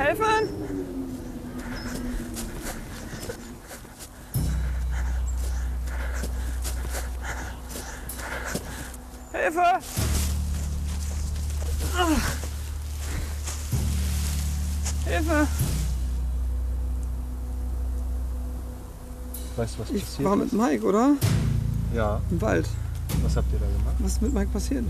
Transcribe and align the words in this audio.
Helfen? 0.00 0.48
Hilfe! 9.32 9.60
Hilfe! 15.04 15.48
Weißt 19.56 19.74
du, 19.74 19.80
was 19.80 19.90
Ich 19.90 20.02
passiert 20.02 20.24
war 20.24 20.36
mit? 20.36 20.52
Mike, 20.54 20.82
oder? 20.82 21.10
Ja. 21.94 22.22
Im 22.30 22.40
Wald. 22.40 22.66
Was 23.22 23.36
habt 23.36 23.52
ihr 23.52 23.58
da 23.58 23.66
gemacht? 23.66 23.96
Was 23.98 24.12
ist 24.12 24.22
mit 24.22 24.32
Mike 24.32 24.50
passiert? 24.50 24.84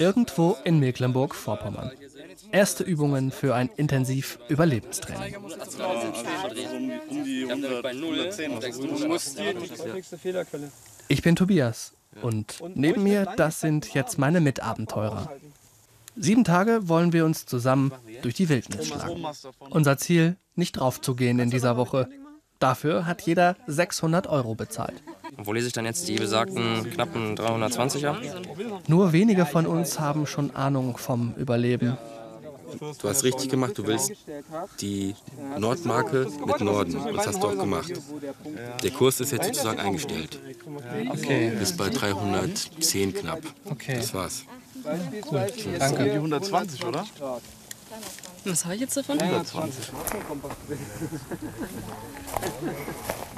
Irgendwo 0.00 0.56
in 0.64 0.80
Mecklenburg-Vorpommern. 0.80 1.90
Erste 2.52 2.84
Übungen 2.84 3.30
für 3.30 3.54
ein 3.54 3.68
Intensiv-Überlebenstraining. 3.76 5.36
Nächste 9.92 10.18
Fehlerquelle. 10.18 10.72
Ich 11.08 11.20
bin 11.20 11.36
Tobias 11.36 11.92
und 12.22 12.62
neben 12.74 13.02
mir, 13.02 13.26
das 13.36 13.60
sind 13.60 13.92
jetzt 13.92 14.18
meine 14.18 14.40
Mitabenteurer. 14.40 15.30
Sieben 16.16 16.44
Tage 16.44 16.88
wollen 16.88 17.12
wir 17.12 17.26
uns 17.26 17.44
zusammen 17.44 17.92
durch 18.22 18.34
die 18.34 18.48
Wildnis 18.48 18.88
schlagen. 18.88 19.26
Unser 19.68 19.98
Ziel, 19.98 20.36
nicht 20.54 20.72
draufzugehen 20.72 21.38
in 21.38 21.50
dieser 21.50 21.76
Woche. 21.76 22.08
Dafür 22.58 23.04
hat 23.04 23.20
jeder 23.22 23.56
600 23.66 24.26
Euro 24.26 24.54
bezahlt. 24.54 25.02
Wo 25.36 25.52
lese 25.52 25.68
ich 25.68 25.72
dann 25.72 25.84
jetzt 25.84 26.08
die 26.08 26.16
besagten 26.16 26.90
knappen 26.90 27.36
320er? 27.36 28.16
Nur 28.88 29.12
wenige 29.12 29.46
von 29.46 29.66
uns 29.66 29.98
haben 29.98 30.26
schon 30.26 30.54
Ahnung 30.54 30.96
vom 30.96 31.34
Überleben. 31.36 31.96
Du 32.78 33.08
hast 33.08 33.24
richtig 33.24 33.50
gemacht, 33.50 33.76
du 33.76 33.86
willst 33.86 34.12
die 34.80 35.14
Nordmarke 35.58 36.28
mit 36.46 36.60
Norden. 36.60 36.96
Und 36.96 37.16
das 37.16 37.26
hast 37.28 37.42
du 37.42 37.48
auch 37.48 37.56
gemacht. 37.58 37.92
Der 38.82 38.90
Kurs 38.90 39.20
ist 39.20 39.32
jetzt 39.32 39.46
sozusagen 39.46 39.80
eingestellt. 39.80 40.38
Okay, 41.10 41.52
Bis 41.58 41.76
bei 41.76 41.88
310 41.88 43.14
knapp. 43.14 43.40
okay. 43.64 43.96
Das 43.96 44.14
war's. 44.14 44.44
Danke. 45.78 46.12
120, 46.12 46.84
oder? 46.84 47.04
Was 48.44 48.64
habe 48.64 48.74
ich 48.76 48.80
jetzt 48.80 48.96
davon? 48.96 49.20
120. 49.20 49.90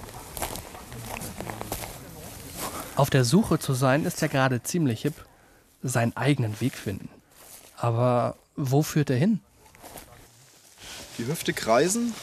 Auf 2.95 3.09
der 3.09 3.25
Suche 3.25 3.59
zu 3.59 3.73
sein 3.73 4.05
ist 4.05 4.21
ja 4.21 4.29
gerade 4.29 4.63
ziemlich 4.63 5.03
hip. 5.03 5.15
Seinen 5.83 6.17
eigenen 6.17 6.61
Weg 6.61 6.75
finden. 6.75 7.09
Aber 7.77 8.37
wo 8.55 8.83
führt 8.83 9.11
er 9.11 9.17
hin? 9.17 9.41
Die 11.19 11.27
Hüfte 11.27 11.53
kreisen. 11.53 12.15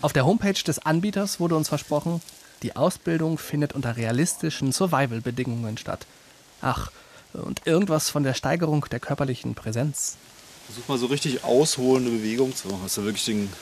Auf 0.00 0.12
der 0.12 0.24
Homepage 0.24 0.62
des 0.64 0.78
Anbieters 0.78 1.40
wurde 1.40 1.56
uns 1.56 1.68
versprochen, 1.68 2.22
die 2.62 2.76
Ausbildung 2.76 3.38
findet 3.38 3.72
unter 3.74 3.96
realistischen 3.96 4.72
Survival-Bedingungen 4.72 5.76
statt. 5.76 6.06
Ach, 6.60 6.90
und 7.32 7.66
irgendwas 7.66 8.08
von 8.08 8.22
der 8.22 8.34
Steigerung 8.34 8.86
der 8.90 9.00
körperlichen 9.00 9.54
Präsenz. 9.54 10.16
Versuch 10.66 10.88
mal 10.88 10.98
so 10.98 11.06
richtig 11.06 11.44
ausholende 11.44 12.10
Bewegung 12.10 12.54
zu 12.54 12.68
machen. 12.68 12.82
Also 12.84 13.04
wirklich 13.04 13.24
den 13.26 13.52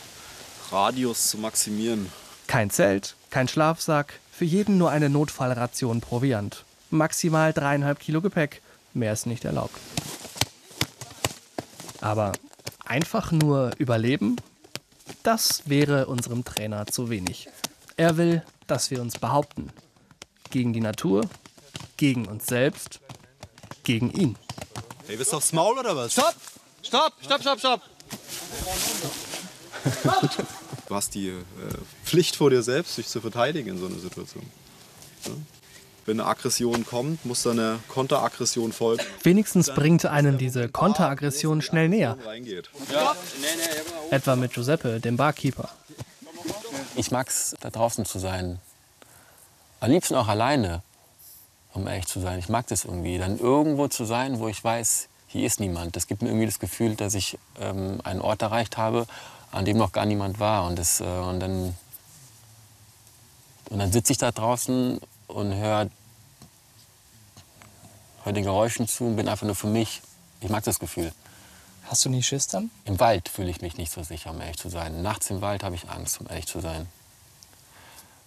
Radius 0.70 1.28
zu 1.30 1.38
maximieren. 1.38 2.10
Kein 2.46 2.70
Zelt, 2.70 3.16
kein 3.36 3.48
Schlafsack, 3.48 4.18
für 4.32 4.46
jeden 4.46 4.78
nur 4.78 4.90
eine 4.90 5.10
Notfallration 5.10 6.00
Proviant. 6.00 6.64
Maximal 6.88 7.52
dreieinhalb 7.52 7.98
Kilo 7.98 8.22
Gepäck, 8.22 8.62
mehr 8.94 9.12
ist 9.12 9.26
nicht 9.26 9.44
erlaubt. 9.44 9.78
Aber 12.00 12.32
einfach 12.86 13.32
nur 13.32 13.72
überleben, 13.76 14.36
das 15.22 15.68
wäre 15.68 16.06
unserem 16.06 16.46
Trainer 16.46 16.86
zu 16.86 17.10
wenig. 17.10 17.50
Er 17.98 18.16
will, 18.16 18.42
dass 18.68 18.90
wir 18.90 19.02
uns 19.02 19.18
behaupten. 19.18 19.68
Gegen 20.48 20.72
die 20.72 20.80
Natur, 20.80 21.28
gegen 21.98 22.24
uns 22.24 22.46
selbst, 22.46 23.00
gegen 23.82 24.10
ihn. 24.12 24.38
Hey, 25.06 25.18
bist 25.18 25.34
du 25.34 25.36
aufs 25.36 25.52
Maul 25.52 25.78
oder 25.78 25.94
was? 25.94 26.14
Stopp! 26.14 26.36
Stopp! 26.82 27.12
Stopp, 27.20 27.42
stopp, 27.42 27.58
stopp! 27.58 27.82
Du 30.88 30.94
hast 30.94 31.14
die 31.14 31.28
äh, 31.28 31.42
Pflicht 32.04 32.36
vor 32.36 32.50
dir 32.50 32.62
selbst, 32.62 32.96
dich 32.96 33.08
zu 33.08 33.20
verteidigen 33.20 33.70
in 33.70 33.78
so 33.78 33.86
einer 33.86 33.98
Situation. 33.98 34.44
Ja? 35.24 35.32
Wenn 36.06 36.20
eine 36.20 36.28
Aggression 36.28 36.86
kommt, 36.86 37.24
muss 37.26 37.42
dann 37.42 37.58
eine 37.58 37.80
Konteraggression 37.88 38.72
folgen. 38.72 39.02
Wenigstens 39.24 39.74
bringt 39.74 40.06
einen 40.06 40.38
diese 40.38 40.68
Konteraggression 40.68 41.62
schnell 41.62 41.88
näher. 41.88 42.16
Etwa 44.10 44.36
mit 44.36 44.52
Giuseppe, 44.52 45.00
dem 45.00 45.16
Barkeeper. 45.16 45.68
Ich 46.94 47.10
mag's, 47.10 47.56
da 47.60 47.70
draußen 47.70 48.04
zu 48.04 48.20
sein. 48.20 48.60
Am 49.80 49.90
liebsten 49.90 50.14
auch 50.14 50.28
alleine, 50.28 50.82
um 51.74 51.88
ehrlich 51.88 52.06
zu 52.06 52.20
sein. 52.20 52.38
Ich 52.38 52.48
mag 52.48 52.68
das 52.68 52.84
irgendwie. 52.84 53.18
Dann 53.18 53.40
irgendwo 53.40 53.88
zu 53.88 54.04
sein, 54.04 54.38
wo 54.38 54.46
ich 54.46 54.62
weiß, 54.62 55.08
hier 55.26 55.44
ist 55.44 55.58
niemand. 55.58 55.96
Das 55.96 56.06
gibt 56.06 56.22
mir 56.22 56.28
irgendwie 56.28 56.46
das 56.46 56.60
Gefühl, 56.60 56.94
dass 56.94 57.14
ich 57.14 57.36
ähm, 57.60 58.00
einen 58.04 58.20
Ort 58.20 58.42
erreicht 58.42 58.76
habe, 58.76 59.08
an 59.52 59.64
dem 59.64 59.76
noch 59.76 59.92
gar 59.92 60.06
niemand 60.06 60.38
war. 60.38 60.66
Und, 60.66 60.78
das, 60.78 61.00
äh, 61.00 61.04
und 61.04 61.40
dann, 61.40 61.76
und 63.70 63.78
dann 63.78 63.92
sitze 63.92 64.12
ich 64.12 64.18
da 64.18 64.30
draußen 64.32 65.00
und 65.28 65.54
höre 65.54 65.90
hör 68.24 68.32
den 68.32 68.44
Geräuschen 68.44 68.88
zu 68.88 69.04
und 69.04 69.16
bin 69.16 69.28
einfach 69.28 69.46
nur 69.46 69.54
für 69.54 69.68
mich. 69.68 70.02
Ich 70.40 70.50
mag 70.50 70.64
das 70.64 70.80
Gefühl. 70.80 71.12
Hast 71.88 72.04
du 72.04 72.10
nie 72.10 72.22
Schiss 72.22 72.48
dann? 72.48 72.70
Im 72.84 72.98
Wald 72.98 73.28
fühle 73.28 73.48
ich 73.48 73.60
mich 73.60 73.76
nicht 73.76 73.92
so 73.92 74.02
sicher, 74.02 74.30
um 74.30 74.40
ehrlich 74.40 74.58
zu 74.58 74.68
sein. 74.68 75.02
Nachts 75.02 75.30
im 75.30 75.40
Wald 75.40 75.62
habe 75.62 75.76
ich 75.76 75.88
Angst, 75.88 76.20
um 76.20 76.26
ehrlich 76.28 76.46
zu 76.46 76.60
sein. 76.60 76.88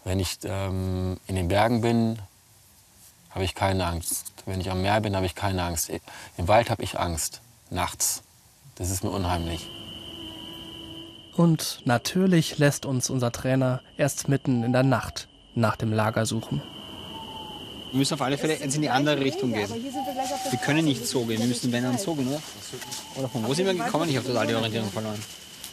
Wenn 0.06 0.20
ich 0.20 0.40
ähm, 0.44 1.20
in 1.28 1.36
den 1.36 1.50
Bergen 1.50 1.82
bin, 1.82 2.20
habe 3.32 3.44
ich 3.44 3.54
keine 3.56 3.86
Angst. 3.86 4.32
Wenn 4.46 4.62
ich 4.62 4.72
am 4.72 4.82
Meer 4.82 5.02
bin, 5.02 5.16
habe 5.16 5.26
ich 5.26 5.36
keine 5.36 5.64
Angst. 5.64 5.92
Im 6.38 6.48
Wald 6.48 6.70
habe 6.70 6.82
ich 6.84 6.98
Angst. 6.98 7.42
Nachts. 7.70 8.24
Das 8.76 8.90
ist 8.90 9.04
mir 9.04 9.12
unheimlich. 9.12 9.70
Und 11.40 11.80
natürlich 11.86 12.58
lässt 12.58 12.86
uns 12.86 13.10
unser 13.10 13.32
Trainer 13.32 13.80
erst 13.98 14.28
mitten 14.28 14.62
in 14.62 14.74
der 14.74 14.84
Nacht 14.84 15.30
nach 15.56 15.78
dem 15.78 15.94
Lager 15.94 16.26
suchen. 16.26 16.62
Wir 17.92 18.00
müssen 18.00 18.16
auf 18.16 18.22
alle 18.22 18.38
Fälle 18.38 18.60
jetzt 18.60 18.76
in 18.76 18.82
die 18.82 18.90
andere 18.90 19.22
Richtung 19.22 19.54
gehen. 19.54 19.70
Wir 19.70 20.60
können 20.60 20.84
nicht 20.84 21.08
so 21.08 21.24
gehen, 21.24 21.40
wir 21.40 21.48
müssen 21.48 21.72
wenn 21.72 21.84
dann 21.84 21.98
so 21.98 22.14
gehen, 22.14 22.28
oder? 22.28 22.42
Oder 23.16 23.30
von 23.30 23.48
wo 23.48 23.54
sind 23.54 23.68
wir 23.68 23.74
gekommen? 23.74 24.10
Ich 24.10 24.18
habe 24.18 24.28
total 24.28 24.48
die 24.48 24.54
Orientierung 24.54 24.92
verloren. 24.92 25.24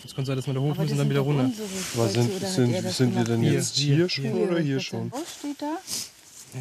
Es 0.05 0.15
kann 0.15 0.25
sein, 0.25 0.37
dass 0.37 0.47
wir 0.47 0.55
da 0.55 0.61
hoch 0.61 0.77
müssen 0.77 0.93
und 0.93 0.99
dann 0.99 1.11
wieder 1.11 1.21
runter. 1.23 1.51
Was 1.95 2.13
sind, 2.13 2.47
sind, 2.47 2.89
sind 2.89 3.17
wir 3.17 3.25
denn 3.25 3.43
jetzt 3.43 3.75
hier 3.75 4.09
schon 4.09 4.35
oder 4.35 4.61
hier 4.61 4.79
schon? 4.79 5.13
steht 5.37 5.61
da? 5.61 5.79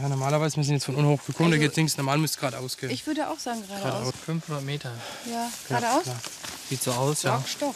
Ja, 0.02 0.10
normalerweise 0.10 0.58
müssen 0.58 0.70
wir 0.70 0.78
jetzt 0.78 0.86
von 0.86 0.96
unten 0.96 1.12
hoch 1.12 1.24
gekommen, 1.28 1.52
da 1.52 1.58
geht 1.58 1.76
links, 1.76 1.96
normal 1.96 2.18
müsste 2.18 2.38
es 2.38 2.40
geradeaus 2.40 2.76
gehen. 2.76 2.90
Ich 2.90 3.06
würde 3.06 3.30
auch 3.30 3.38
sagen 3.38 3.62
geradeaus. 3.68 4.16
500 4.26 4.64
Meter. 4.64 4.92
Ja, 5.32 5.48
geradeaus? 5.68 6.06
Sieht 6.72 6.82
so 6.82 6.92
aus, 6.92 7.22
ja. 7.22 7.40
Stopp. 7.46 7.76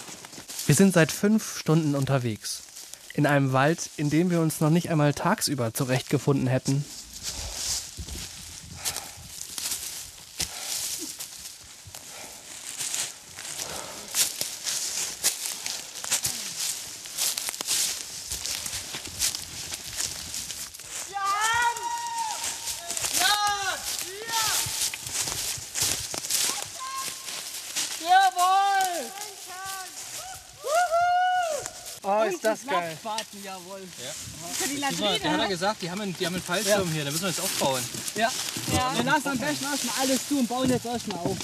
Wir 0.69 0.75
sind 0.75 0.93
seit 0.93 1.11
fünf 1.11 1.57
Stunden 1.57 1.95
unterwegs. 1.95 2.61
In 3.15 3.25
einem 3.25 3.53
Wald, 3.53 3.89
in 3.97 4.11
dem 4.11 4.29
wir 4.29 4.39
uns 4.39 4.61
noch 4.61 4.69
nicht 4.69 4.91
einmal 4.91 5.15
tagsüber 5.15 5.73
zurechtgefunden 5.73 6.45
hätten. 6.45 6.85
Oh, 32.09 32.23
ist 32.23 32.35
ist 32.35 32.45
das 32.45 32.65
geil. 32.65 32.97
Jawohl. 33.49 33.81
Für 34.53 34.69
die 34.69 34.77
Latrine. 34.77 35.19
Der 35.19 35.31
hat 35.31 35.39
ja 35.39 35.47
gesagt, 35.47 35.81
die 35.81 35.89
haben 35.89 36.01
einen, 36.01 36.15
die 36.19 36.23
haben 36.23 36.35
einen 36.35 36.43
Fallschirm 36.43 36.87
hier, 36.91 37.03
da 37.03 37.09
müssen 37.09 37.23
wir 37.23 37.29
jetzt 37.29 37.41
aufbauen. 37.41 37.81
Ja. 38.13 38.29
Ja. 38.71 38.93
Wir 38.95 39.03
lassen 39.03 39.27
am 39.29 39.37
besten 39.39 39.65
erstmal 39.65 39.95
alles 40.01 40.27
zu 40.27 40.37
und 40.37 40.47
bauen 40.47 40.69
jetzt 40.69 40.85
erstmal 40.85 41.17
auf. 41.17 41.37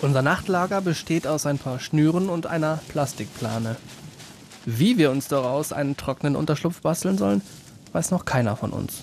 Unser 0.00 0.22
Nachtlager 0.22 0.80
besteht 0.80 1.26
aus 1.26 1.46
ein 1.46 1.58
paar 1.58 1.80
Schnüren 1.80 2.28
und 2.28 2.46
einer 2.46 2.78
Plastikplane. 2.88 3.74
Wie 4.66 4.98
wir 4.98 5.10
uns 5.10 5.26
daraus 5.26 5.72
einen 5.72 5.96
trockenen 5.96 6.36
Unterschlupf 6.36 6.80
basteln 6.80 7.18
sollen, 7.18 7.42
weiß 7.92 8.12
noch 8.12 8.24
keiner 8.24 8.56
von 8.56 8.70
uns. 8.70 9.02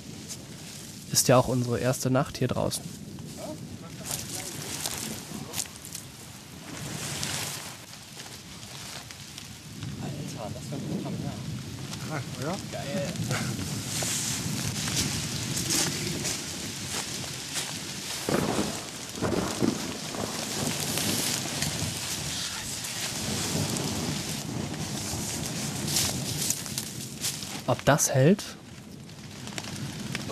Ist 1.16 1.30
ja 1.30 1.38
auch 1.38 1.48
unsere 1.48 1.80
erste 1.80 2.10
Nacht 2.10 2.38
hier 2.40 2.50
draußen. 2.50 2.84
Ob 27.68 27.86
das 27.86 28.14
hält? 28.14 28.44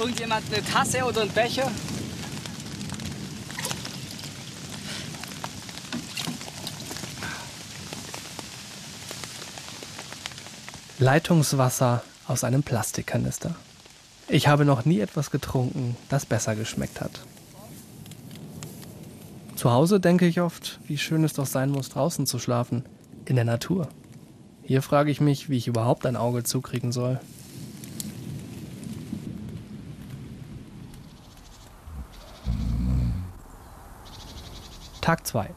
Irgendjemand 0.03 0.43
eine 0.51 0.61
Tasse 0.65 1.05
oder 1.05 1.21
einen 1.21 1.31
Becher? 1.31 1.71
Leitungswasser 10.99 12.03
aus 12.27 12.43
einem 12.43 12.63
Plastikkanister. 12.63 13.55
Ich 14.27 14.49
habe 14.49 14.65
noch 14.65 14.83
nie 14.83 14.99
etwas 14.99 15.31
getrunken, 15.31 15.95
das 16.09 16.25
besser 16.25 16.57
geschmeckt 16.57 16.99
hat. 16.99 17.21
Zu 19.55 19.71
Hause 19.71 20.01
denke 20.01 20.27
ich 20.27 20.41
oft, 20.41 20.81
wie 20.85 20.97
schön 20.97 21.23
es 21.23 21.31
doch 21.31 21.45
sein 21.45 21.69
muss, 21.69 21.87
draußen 21.87 22.25
zu 22.25 22.39
schlafen, 22.39 22.83
in 23.23 23.37
der 23.37 23.45
Natur. 23.45 23.87
Hier 24.63 24.81
frage 24.81 25.11
ich 25.11 25.21
mich, 25.21 25.49
wie 25.49 25.55
ich 25.55 25.67
überhaupt 25.69 26.05
ein 26.05 26.17
Auge 26.17 26.43
zukriegen 26.43 26.91
soll. 26.91 27.21
Tag 35.03 35.27
2. 35.27 35.49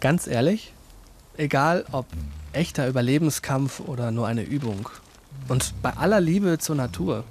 Ganz 0.00 0.26
ehrlich, 0.26 0.74
egal 1.38 1.86
ob 1.90 2.04
echter 2.52 2.86
Überlebenskampf 2.86 3.80
oder 3.80 4.10
nur 4.10 4.26
eine 4.26 4.42
Übung. 4.42 4.90
Und 5.48 5.72
bei 5.80 5.96
aller 5.96 6.20
Liebe 6.20 6.58
zur 6.58 6.76
Natur, 6.76 7.24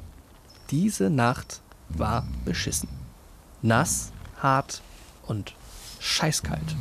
diese 0.72 1.12
Nacht 1.12 1.62
war 1.90 2.26
beschissen. 2.44 2.90
Nass, 3.62 4.12
hart 4.42 4.82
und 5.28 5.54
scheißkalt. 6.00 6.76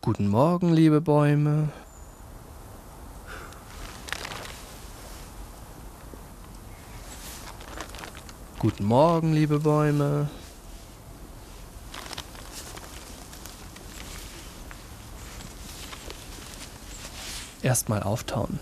Guten 0.00 0.26
Morgen, 0.26 0.72
liebe 0.72 1.00
Bäume. 1.00 1.68
Guten 8.62 8.84
Morgen, 8.84 9.32
liebe 9.32 9.58
Bäume. 9.58 10.30
Erstmal 17.60 18.04
auftauen. 18.04 18.60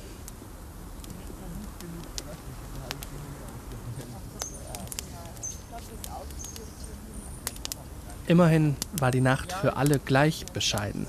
Immerhin 8.27 8.77
war 8.93 9.11
die 9.11 9.21
Nacht 9.21 9.53
für 9.53 9.77
alle 9.77 9.99
gleich 9.99 10.47
bescheiden. 10.47 11.07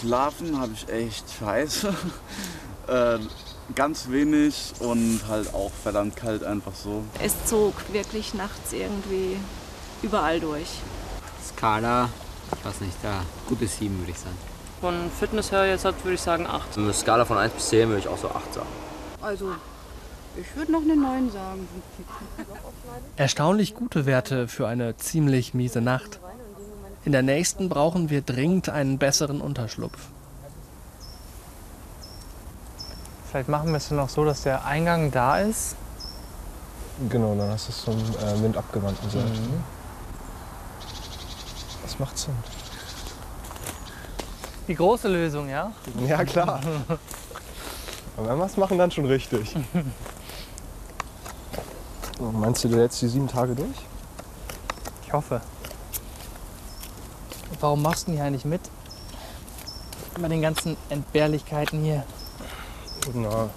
Geschlafen 0.00 0.58
habe 0.60 0.72
ich 0.72 0.88
echt 0.88 1.24
scheiße. 1.38 1.94
äh, 2.88 3.18
ganz 3.74 4.10
wenig 4.10 4.72
und 4.80 5.20
halt 5.28 5.54
auch 5.54 5.70
verdammt 5.82 6.16
kalt 6.16 6.44
einfach 6.44 6.74
so. 6.74 7.04
Es 7.22 7.32
zog 7.46 7.74
wirklich 7.92 8.34
nachts 8.34 8.72
irgendwie 8.72 9.36
überall 10.02 10.40
durch. 10.40 10.68
Skala, 11.46 12.10
ich 12.58 12.64
weiß 12.64 12.80
nicht, 12.80 12.96
da 13.02 13.22
gute 13.48 13.66
7 13.66 13.98
würde 14.00 14.10
ich 14.10 14.18
sagen. 14.18 14.36
Von 14.80 15.10
Fitness 15.18 15.52
her 15.52 15.66
jetzt 15.66 15.84
hat, 15.84 15.94
würde 16.04 16.14
ich 16.14 16.20
sagen 16.20 16.46
8. 16.46 16.76
Eine 16.76 16.92
Skala 16.92 17.24
von 17.24 17.38
1 17.38 17.54
bis 17.54 17.68
10 17.68 17.88
würde 17.88 18.00
ich 18.00 18.08
auch 18.08 18.18
so 18.18 18.28
8 18.28 18.54
sagen. 18.54 18.68
Also, 19.22 19.52
ich 20.36 20.56
würde 20.56 20.72
noch 20.72 20.82
eine 20.82 20.96
9 20.96 21.30
sagen. 21.30 21.68
Erstaunlich 23.16 23.74
gute 23.74 24.04
Werte 24.04 24.48
für 24.48 24.66
eine 24.66 24.96
ziemlich 24.96 25.54
miese 25.54 25.80
Nacht. 25.80 26.20
In 27.04 27.12
der 27.12 27.22
nächsten 27.22 27.68
brauchen 27.68 28.08
wir 28.08 28.22
dringend 28.22 28.68
einen 28.70 28.98
besseren 28.98 29.40
Unterschlupf. 29.40 29.98
Vielleicht 33.30 33.48
machen 33.48 33.70
wir 33.70 33.76
es 33.76 33.88
dann 33.88 33.98
auch 33.98 34.08
so, 34.08 34.24
dass 34.24 34.42
der 34.42 34.64
Eingang 34.64 35.10
da 35.10 35.38
ist. 35.38 35.76
Genau, 37.10 37.34
dann 37.34 37.50
hast 37.50 37.68
du 37.68 37.72
es 37.72 37.82
zum 37.82 37.94
äh, 37.94 38.42
windabgewandten 38.42 39.10
Seite. 39.10 39.26
Mhm. 39.26 39.64
Das 41.82 41.98
macht 41.98 42.16
Sinn. 42.16 42.34
Die 44.68 44.74
große 44.74 45.08
Lösung, 45.08 45.48
ja? 45.48 45.72
Ja, 46.06 46.24
klar. 46.24 46.60
Aber 48.16 48.28
wenn 48.28 48.38
wir 48.38 48.46
es 48.46 48.56
machen, 48.56 48.78
dann 48.78 48.90
schon 48.90 49.06
richtig. 49.06 49.54
So, 52.16 52.30
Meinst 52.30 52.62
du, 52.62 52.68
du 52.68 52.76
hältst 52.78 53.02
die 53.02 53.08
sieben 53.08 53.26
Tage 53.26 53.56
durch? 53.56 53.74
Ich 55.04 55.12
hoffe. 55.12 55.40
Warum 57.60 57.82
machst 57.82 58.02
du 58.02 58.06
denn 58.06 58.16
hier 58.16 58.24
eigentlich 58.24 58.44
mit? 58.44 58.60
Bei 60.20 60.28
den 60.28 60.42
ganzen 60.42 60.76
Entbehrlichkeiten 60.90 61.82
hier. 61.82 62.04
Na, 63.12 63.50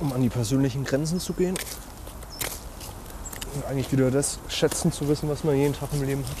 um 0.00 0.12
an 0.12 0.22
die 0.22 0.28
persönlichen 0.28 0.84
Grenzen 0.84 1.20
zu 1.20 1.32
gehen. 1.32 1.56
Und 3.54 3.66
eigentlich 3.66 3.90
wieder 3.92 4.10
das 4.10 4.38
schätzen 4.48 4.92
zu 4.92 5.08
wissen, 5.08 5.28
was 5.28 5.44
man 5.44 5.56
jeden 5.56 5.74
Tag 5.74 5.88
im 5.92 6.02
Leben 6.02 6.24
hat. 6.24 6.36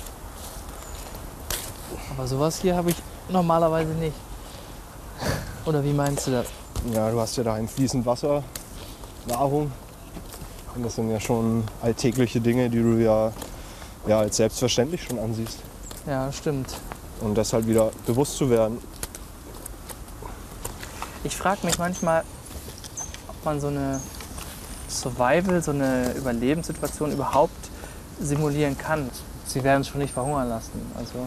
Aber 2.16 2.26
sowas 2.26 2.60
hier 2.60 2.76
habe 2.76 2.90
ich 2.90 2.96
normalerweise 3.28 3.92
nicht. 3.92 4.16
Oder 5.66 5.84
wie 5.84 5.92
meinst 5.92 6.26
du 6.26 6.30
das? 6.30 6.46
Ja, 6.92 7.10
du 7.10 7.20
hast 7.20 7.36
ja 7.36 7.44
daheim 7.44 7.68
fließend 7.68 8.06
Wasser, 8.06 8.42
Nahrung. 9.26 9.70
Und 10.74 10.82
das 10.84 10.94
sind 10.94 11.10
ja 11.10 11.20
schon 11.20 11.64
alltägliche 11.82 12.40
Dinge, 12.40 12.70
die 12.70 12.78
du 12.78 12.96
ja, 12.96 13.32
ja 14.06 14.20
als 14.20 14.36
selbstverständlich 14.36 15.02
schon 15.02 15.18
ansiehst. 15.18 15.58
Ja, 16.06 16.32
stimmt. 16.32 16.74
Und 17.20 17.36
das 17.36 17.52
halt 17.52 17.66
wieder 17.66 17.90
bewusst 18.06 18.36
zu 18.36 18.48
werden. 18.50 18.78
Ich 21.22 21.36
frage 21.36 21.66
mich 21.66 21.78
manchmal, 21.78 22.24
ob 23.28 23.44
man 23.44 23.60
so 23.60 23.66
eine 23.66 24.00
Survival, 24.88 25.62
so 25.62 25.70
eine 25.70 26.12
Überlebenssituation 26.14 27.12
überhaupt 27.12 27.70
simulieren 28.20 28.76
kann. 28.76 29.10
Sie 29.46 29.62
werden 29.62 29.84
schon 29.84 30.00
nicht 30.00 30.14
verhungern 30.14 30.48
lassen. 30.48 30.70
Also, 30.96 31.26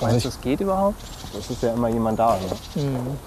meinst 0.00 0.24
du, 0.24 0.28
das 0.30 0.40
geht 0.40 0.60
überhaupt? 0.60 1.00
Es 1.38 1.50
ist 1.50 1.62
ja 1.62 1.72
immer 1.72 1.88
jemand 1.88 2.18
da. 2.18 2.38
Ne? 2.74 2.82
Mhm. 2.82 3.18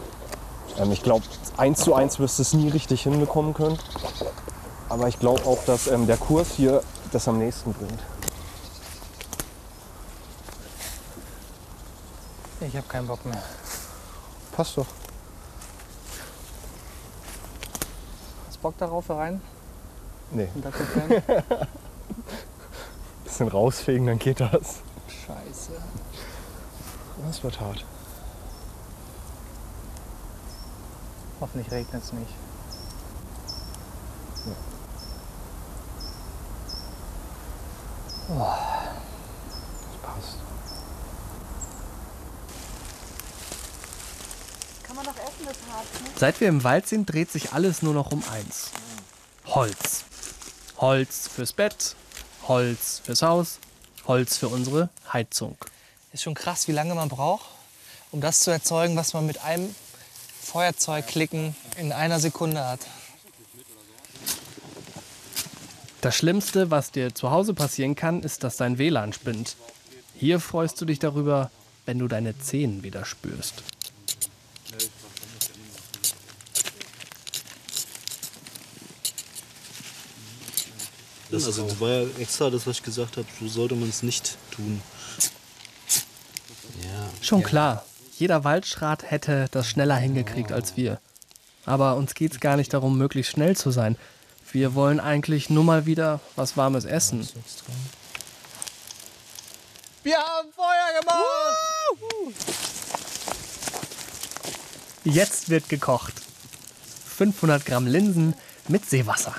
Ähm, 0.78 0.92
ich 0.92 1.04
glaube, 1.04 1.24
eins 1.58 1.82
zu 1.82 1.94
eins 1.94 2.20
wirst 2.20 2.40
du 2.40 2.42
es 2.42 2.54
nie 2.54 2.70
richtig 2.70 3.04
hinbekommen 3.04 3.54
können. 3.54 3.78
Aber 4.90 5.08
ich 5.08 5.20
glaube 5.20 5.46
auch, 5.46 5.64
dass 5.66 5.88
ähm, 5.88 6.08
der 6.08 6.18
Kurs 6.18 6.50
hier 6.56 6.82
das 7.12 7.28
am 7.28 7.38
nächsten 7.38 7.74
bringt. 7.74 8.00
Ich 12.62 12.76
habe 12.76 12.88
keinen 12.88 13.08
Bock 13.08 13.26
mehr. 13.26 13.42
Passt 14.52 14.78
doch. 14.78 14.86
Hast 18.48 18.58
du 18.58 18.62
Bock 18.62 18.78
darauf 18.78 19.08
hier 19.08 19.16
rein? 19.16 19.42
Nee. 20.32 20.50
Bisschen 23.24 23.48
rausfegen, 23.48 24.06
dann 24.08 24.20
geht 24.20 24.42
das. 24.42 24.82
Scheiße. 25.08 25.72
Das 27.26 27.44
wird 27.44 27.60
hart. 27.60 27.86
Hoffentlich 31.40 31.72
regnet 31.72 32.04
es 32.04 32.14
nicht. 32.14 32.34
Oh. 38.32 38.36
Das 38.38 40.02
passt. 40.04 40.36
Kann 44.84 44.96
man 44.96 45.06
doch 45.06 45.16
essen, 45.18 45.18
das 45.18 45.18
Harz, 45.18 45.18
ne? 45.18 45.28
Seit 46.16 46.42
wir 46.42 46.48
im 46.50 46.64
Wald 46.64 46.88
sind, 46.88 47.12
dreht 47.12 47.32
sich 47.32 47.54
alles 47.54 47.82
nur 47.82 47.94
noch 47.94 48.12
um 48.12 48.24
eins. 48.32 48.72
Holz. 49.46 50.04
Holz 50.78 51.28
fürs 51.28 51.54
Bett, 51.54 51.96
Holz 52.48 53.02
fürs 53.04 53.22
Haus, 53.22 53.60
Holz 54.06 54.38
für 54.38 54.48
unsere 54.48 54.90
Heizung. 55.12 55.58
Ist 56.14 56.24
schon 56.24 56.34
krass, 56.34 56.68
wie 56.68 56.72
lange 56.72 56.96
man 56.96 57.10
braucht, 57.10 57.46
um 58.12 58.22
das 58.22 58.42
zu 58.42 58.52
erzeugen, 58.52 58.96
was 58.96 59.14
man 59.14 59.26
mit 59.26 59.42
einem 59.44 59.74
Feuerzeugklicken 60.42 61.56
in 61.78 61.92
einer 61.92 62.20
Sekunde 62.20 62.66
hat. 62.66 62.80
Das 66.02 66.16
Schlimmste, 66.16 66.72
was 66.72 66.92
dir 66.92 67.14
zu 67.14 67.30
Hause 67.30 67.54
passieren 67.54 67.96
kann, 67.96 68.24
ist, 68.24 68.44
dass 68.44 68.56
dein 68.56 68.78
WLAN 68.78 69.12
spinnt. 69.12 69.58
Hier 70.16 70.40
freust 70.40 70.80
du 70.80 70.86
dich 70.86 71.00
darüber, 71.00 71.52
wenn 71.86 72.00
du 72.00 72.08
deine 72.08 72.38
Zehen 72.40 72.84
wieder 72.84 73.04
spürst. 73.04 73.64
Das 81.32 81.46
also 81.46 81.64
das 81.64 81.80
war 81.80 81.90
ja 81.90 82.08
extra 82.20 82.50
das, 82.50 82.66
was 82.66 82.78
ich 82.78 82.84
gesagt 82.84 83.18
habe, 83.18 83.28
so 83.40 83.48
sollte 83.48 83.76
man 83.76 83.90
es 83.90 84.02
nicht 84.02 84.38
tun. 84.52 84.82
Schon 87.22 87.44
klar, 87.44 87.86
jeder 88.18 88.44
Waldschrat 88.44 89.10
hätte 89.10 89.48
das 89.52 89.68
schneller 89.68 89.96
hingekriegt 89.96 90.52
als 90.52 90.76
wir. 90.76 91.00
Aber 91.66 91.96
uns 91.98 92.16
geht's 92.16 92.40
gar 92.40 92.58
nicht 92.58 92.74
darum, 92.74 92.98
möglichst 92.98 93.34
schnell 93.34 93.56
zu 93.56 93.72
sein. 93.72 93.98
Wir 94.52 94.74
wollen 94.74 95.00
eigentlich 95.00 95.50
nur 95.50 95.64
mal 95.64 95.86
wieder 95.86 96.20
was 96.36 96.58
Warmes 96.58 96.86
essen. 96.86 97.28
Wir 100.02 100.18
haben 100.18 100.48
Feuer 100.56 101.00
gemacht! 101.00 101.20
Jetzt 105.04 105.50
wird 105.50 105.70
gekocht. 105.70 106.14
500 107.18 107.66
Gramm 107.66 107.86
Linsen 107.86 108.34
mit 108.68 108.90
Seewasser. 108.90 109.36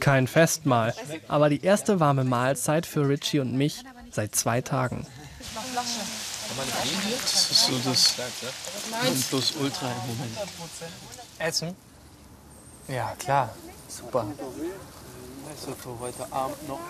Kein 0.00 0.26
Festmahl, 0.26 0.94
aber 1.28 1.48
die 1.48 1.62
erste 1.62 2.00
warme 2.00 2.24
Mahlzeit 2.24 2.86
für 2.86 3.08
Richie 3.08 3.40
und 3.40 3.54
mich 3.56 3.82
seit 4.10 4.34
zwei 4.34 4.60
Tagen. 4.60 5.06
Das 7.22 7.50
ist 7.50 7.66
so 7.66 7.78
das 7.84 8.14
Nonplusultra 9.04 9.90
im 9.90 10.16
Moment. 10.16 10.38
Essen? 11.38 11.76
Ja, 12.88 13.14
klar. 13.18 13.54
Super. 13.88 14.26
Also 15.50 15.74
für 15.74 15.98
heute 16.00 16.32
Abend 16.32 16.68
noch. 16.68 16.80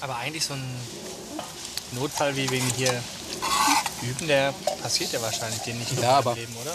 Aber 0.00 0.16
eigentlich 0.16 0.44
so 0.44 0.54
ein 0.54 0.64
Notfall 1.92 2.36
wie 2.36 2.50
wegen 2.50 2.66
hier 2.76 2.92
üben, 4.02 4.26
der 4.26 4.52
passiert 4.82 5.12
ja 5.12 5.22
wahrscheinlich 5.22 5.60
dir 5.62 5.74
nicht 5.74 6.00
Ja, 6.00 6.18
aber 6.18 6.32
im 6.32 6.38
Leben, 6.38 6.56
oder? 6.60 6.74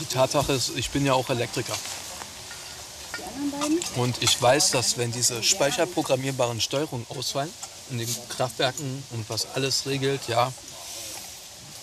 die 0.00 0.06
Tatsache 0.06 0.52
ist, 0.52 0.76
ich 0.76 0.90
bin 0.90 1.04
ja 1.04 1.14
auch 1.14 1.28
Elektriker. 1.30 1.74
Und 3.96 4.22
ich 4.22 4.40
weiß, 4.40 4.70
dass 4.70 4.96
wenn 4.96 5.12
diese 5.12 5.42
speicherprogrammierbaren 5.42 6.60
Steuerungen 6.60 7.06
ausfallen 7.08 7.52
in 7.90 7.98
den 7.98 8.16
Kraftwerken 8.28 9.02
und 9.10 9.28
was 9.28 9.46
alles 9.54 9.86
regelt, 9.86 10.28
ja, 10.28 10.52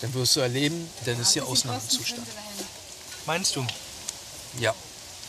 dann 0.02 0.14
wirst 0.14 0.36
du 0.36 0.40
erleben, 0.42 0.90
dann 1.06 1.20
ist 1.20 1.34
hier 1.34 1.46
Ausnahmezustand. 1.46 2.28
Meinst 3.26 3.56
du? 3.56 3.66
Ja, 4.60 4.74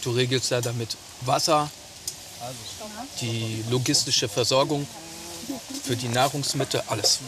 du 0.02 0.10
regelst 0.12 0.50
ja 0.50 0.60
damit 0.60 0.96
Wasser, 1.22 1.70
die 3.20 3.64
logistische 3.70 4.28
Versorgung 4.28 4.86
für 5.84 5.96
die 5.96 6.08
Nahrungsmittel, 6.08 6.82
alles. 6.88 7.20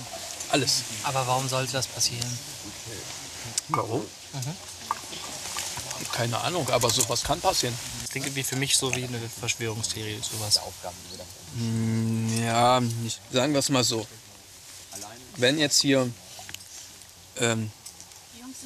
Alles. 0.50 0.82
Aber 1.04 1.26
warum 1.26 1.48
sollte 1.48 1.72
das 1.72 1.86
passieren? 1.86 2.38
Warum? 3.68 4.04
Keine 6.12 6.38
Ahnung, 6.40 6.68
aber 6.70 6.90
sowas 6.90 7.22
kann 7.22 7.40
passieren. 7.40 7.76
Das 8.08 8.12
klingt 8.12 8.26
irgendwie 8.28 8.42
für 8.42 8.56
mich 8.56 8.74
so 8.74 8.94
wie 8.96 9.04
eine 9.04 9.20
Verschwörungstheorie, 9.38 10.18
sowas. 10.22 10.58
Hm, 11.58 12.42
Ja, 12.42 12.80
sagen 13.30 13.52
wir 13.52 13.58
es 13.58 13.68
mal 13.68 13.84
so. 13.84 14.06
Wenn 15.36 15.58
jetzt 15.58 15.82
hier 15.82 16.10
ähm, 17.38 17.70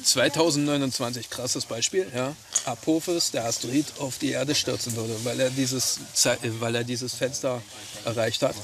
2029, 0.01 1.29
krasses 1.29 1.65
Beispiel, 1.65 2.09
ja, 2.15 2.33
Apophis, 2.63 3.31
der 3.31 3.43
Asteroid, 3.43 3.85
auf 3.99 4.17
die 4.17 4.31
Erde 4.31 4.55
stürzen 4.55 4.95
würde, 4.95 5.13
weil 5.25 5.37
er 5.41 5.49
dieses, 5.49 5.99
Ze- 6.13 6.37
äh, 6.41 6.61
weil 6.61 6.75
er 6.75 6.85
dieses 6.85 7.13
Fenster 7.13 7.61
erreicht 8.05 8.43
hat, 8.43 8.55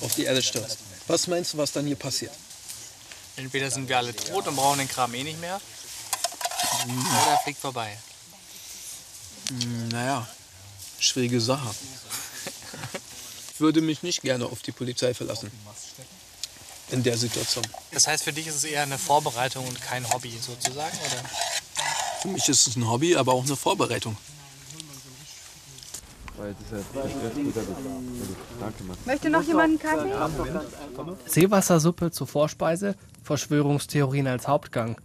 auf 0.00 0.14
die 0.14 0.24
Erde 0.26 0.42
stürzt. 0.42 0.78
Was 1.08 1.26
meinst 1.26 1.54
du, 1.54 1.58
was 1.58 1.72
dann 1.72 1.86
hier 1.86 1.96
passiert? 1.96 2.32
Entweder 3.34 3.68
sind 3.68 3.88
wir 3.88 3.98
alle 3.98 4.14
tot 4.14 4.46
und 4.46 4.54
brauchen 4.54 4.78
den 4.78 4.88
Kram 4.88 5.12
eh 5.12 5.24
nicht 5.24 5.40
mehr, 5.40 5.60
oder 6.86 7.30
er 7.32 7.38
fliegt 7.42 7.60
vorbei. 7.60 7.98
Hm, 9.50 9.88
Naja, 9.88 10.26
schwierige 10.98 11.40
Sache. 11.40 11.68
Ich 13.54 13.60
würde 13.60 13.80
mich 13.82 14.02
nicht 14.02 14.22
gerne 14.22 14.46
auf 14.46 14.62
die 14.62 14.72
Polizei 14.72 15.12
verlassen. 15.12 15.50
In 16.90 17.02
der 17.02 17.16
Situation. 17.16 17.64
Das 17.92 18.06
heißt, 18.06 18.24
für 18.24 18.32
dich 18.32 18.46
ist 18.46 18.56
es 18.56 18.64
eher 18.64 18.82
eine 18.82 18.98
Vorbereitung 18.98 19.66
und 19.66 19.80
kein 19.80 20.08
Hobby 20.12 20.36
sozusagen, 20.40 20.96
oder? 20.98 21.28
Für 22.22 22.28
mich 22.28 22.48
ist 22.48 22.66
es 22.66 22.76
ein 22.76 22.88
Hobby, 22.88 23.14
aber 23.16 23.32
auch 23.32 23.44
eine 23.44 23.56
Vorbereitung. 23.56 24.16
Möchte 29.04 29.30
noch 29.30 29.42
jemand 29.42 29.82
einen 29.84 30.08
Kaffee? 30.08 31.10
Seewassersuppe 31.26 32.10
zur 32.10 32.26
Vorspeise, 32.26 32.94
Verschwörungstheorien 33.22 34.26
als 34.26 34.48
Hauptgang. 34.48 34.96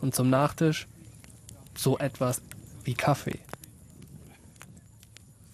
Und 0.00 0.14
zum 0.14 0.30
Nachtisch 0.30 0.86
so 1.76 1.98
etwas 1.98 2.40
wie 2.84 2.94
Kaffee. 2.94 3.38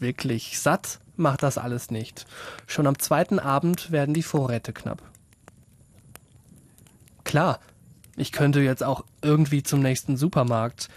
Wirklich 0.05 0.61
satt 0.61 1.01
macht 1.17 1.43
das 1.43 1.57
alles 1.57 1.91
nicht. 1.91 2.27
Schon 2.67 2.87
am 2.87 2.99
zweiten 2.99 3.39
Abend 3.39 3.91
werden 3.91 4.13
die 4.13 4.23
Vorräte 4.23 4.75
knapp. 4.75 5.01
Klar, 7.25 7.59
ich 8.15 8.31
könnte 8.31 8.61
jetzt 8.61 8.85
auch 8.85 9.07
irgendwie 9.23 9.63
zum 9.63 9.81
nächsten 9.81 10.19
Supermarkt 10.19 10.91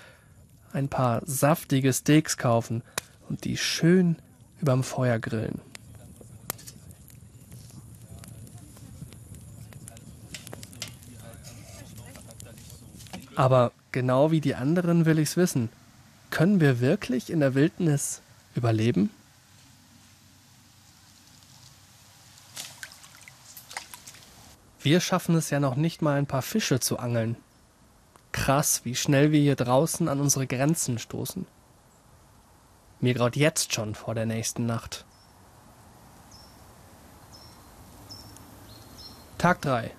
ein 0.74 0.90
paar 0.90 1.22
saftige 1.26 1.94
Steaks 1.94 2.36
kaufen 2.36 2.84
und 3.30 3.46
die 3.46 3.56
schön 3.56 4.18
überm 4.60 4.84
Feuer 4.84 5.20
grillen. 5.20 5.62
Aber 13.36 13.72
genau 13.94 14.32
wie 14.32 14.42
die 14.42 14.56
anderen 14.56 15.06
will 15.06 15.18
ich's 15.18 15.38
wissen. 15.38 15.70
Können 16.30 16.60
wir 16.60 16.82
wirklich 16.82 17.30
in 17.30 17.40
der 17.40 17.56
Wildnis 17.56 18.22
überleben? 18.58 19.10
Wir 24.82 25.00
schaffen 25.00 25.36
es 25.36 25.50
ja 25.50 25.60
noch 25.60 25.76
nicht 25.76 26.02
mal 26.02 26.18
ein 26.18 26.28
paar 26.28 26.42
Fische 26.42 26.80
zu 26.80 26.98
angeln. 26.98 27.36
Krass, 28.32 28.82
wie 28.84 28.96
schnell 28.96 29.32
wir 29.32 29.40
hier 29.40 29.56
draußen 29.56 30.08
an 30.08 30.20
unsere 30.20 30.48
Grenzen 30.48 31.00
stoßen. 31.00 31.46
Mir 33.00 33.14
graut 33.14 33.36
jetzt 33.36 33.74
schon 33.74 33.96
vor 33.96 34.16
der 34.16 34.26
nächsten 34.26 34.66
Nacht. 34.66 35.06
Tag 39.38 39.62
3. 39.62 39.92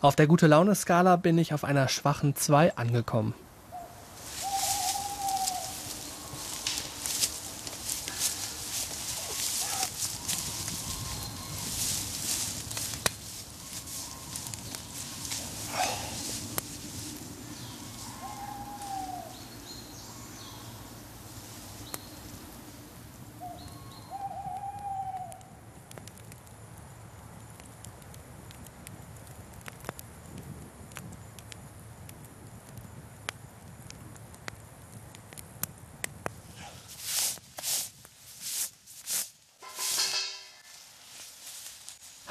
Auf 0.00 0.16
der 0.16 0.26
gute 0.26 0.46
Laune 0.46 0.74
Skala 0.74 1.16
bin 1.16 1.36
ich 1.36 1.52
auf 1.52 1.64
einer 1.64 1.88
schwachen 1.88 2.36
2 2.36 2.76
angekommen. 2.76 3.34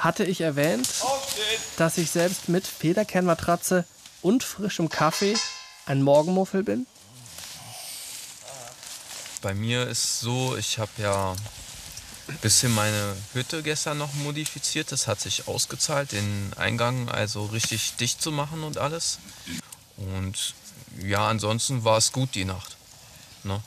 Hatte 0.04 0.24
ich 0.24 0.42
erwähnt, 0.42 0.86
dass 1.78 1.96
ich 1.96 2.10
selbst 2.10 2.50
mit 2.50 2.66
Federkernmatratze 2.66 3.86
und 4.20 4.44
frischem 4.44 4.90
Kaffee 4.90 5.34
ein 5.86 6.02
Morgenmuffel 6.02 6.62
bin? 6.62 6.86
Bei 9.40 9.54
mir 9.54 9.88
ist 9.88 10.20
so, 10.20 10.58
ich 10.58 10.78
habe 10.78 10.90
ja 10.98 11.34
ein 12.28 12.36
bisschen 12.42 12.74
meine 12.74 13.16
Hütte 13.32 13.62
gestern 13.62 13.96
noch 13.96 14.12
modifiziert. 14.12 14.92
Das 14.92 15.06
hat 15.06 15.22
sich 15.22 15.48
ausgezahlt, 15.48 16.12
den 16.12 16.52
Eingang 16.58 17.08
also 17.08 17.46
richtig 17.46 17.96
dicht 17.96 18.20
zu 18.20 18.30
machen 18.30 18.62
und 18.62 18.76
alles. 18.76 19.20
Und 19.96 20.52
ja, 21.00 21.28
ansonsten 21.28 21.82
war 21.82 21.96
es 21.96 22.12
gut 22.12 22.34
die 22.34 22.44
Nacht. 22.44 22.76
Ne? 23.42 23.58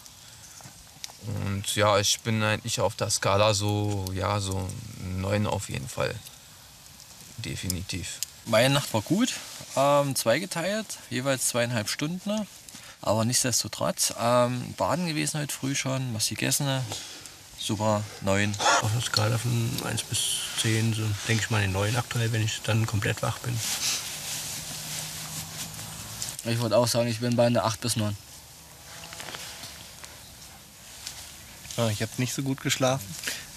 Und 1.25 1.75
ja, 1.75 1.97
ich 1.97 2.19
bin 2.21 2.43
eigentlich 2.43 2.79
auf 2.79 2.95
der 2.95 3.09
Skala 3.09 3.55
so, 3.55 4.05
ja, 4.13 4.39
so 4.39 4.69
neun 5.27 5.47
auf 5.47 5.69
jeden 5.69 5.87
Fall. 5.89 6.15
Definitiv. 7.37 8.19
Meine 8.45 8.73
Nacht 8.73 8.93
war 8.93 9.01
gut, 9.01 9.33
ähm, 9.75 10.15
zweigeteilt, 10.15 10.85
jeweils 11.09 11.49
zweieinhalb 11.49 11.89
Stunden. 11.89 12.47
Aber 13.01 13.25
nichtsdestotrotz, 13.25 14.13
ähm, 14.19 14.73
baden 14.77 15.05
gewesen 15.05 15.39
heute 15.39 15.53
früh 15.53 15.75
schon, 15.75 16.13
was 16.13 16.29
gegessen, 16.29 16.67
super, 17.59 18.03
neun. 18.21 18.55
Auf 18.81 18.91
einer 18.91 19.01
Skala 19.01 19.37
von 19.37 19.69
1 19.83 20.03
bis 20.03 20.19
10, 20.61 20.93
so 20.93 21.03
denke 21.27 21.43
ich 21.43 21.49
mal 21.49 21.61
eine 21.61 21.71
9 21.73 21.95
aktuell, 21.97 22.31
wenn 22.31 22.43
ich 22.43 22.61
dann 22.63 22.85
komplett 22.85 23.21
wach 23.21 23.37
bin. 23.39 23.53
Ich 26.45 26.59
würde 26.59 26.77
auch 26.77 26.87
sagen, 26.87 27.09
ich 27.09 27.19
bin 27.19 27.35
bei 27.35 27.45
einer 27.45 27.65
8 27.65 27.81
bis 27.81 27.97
9. 27.97 28.15
ich 31.77 32.01
habe 32.01 32.11
nicht 32.17 32.33
so 32.33 32.41
gut 32.41 32.61
geschlafen. 32.61 33.05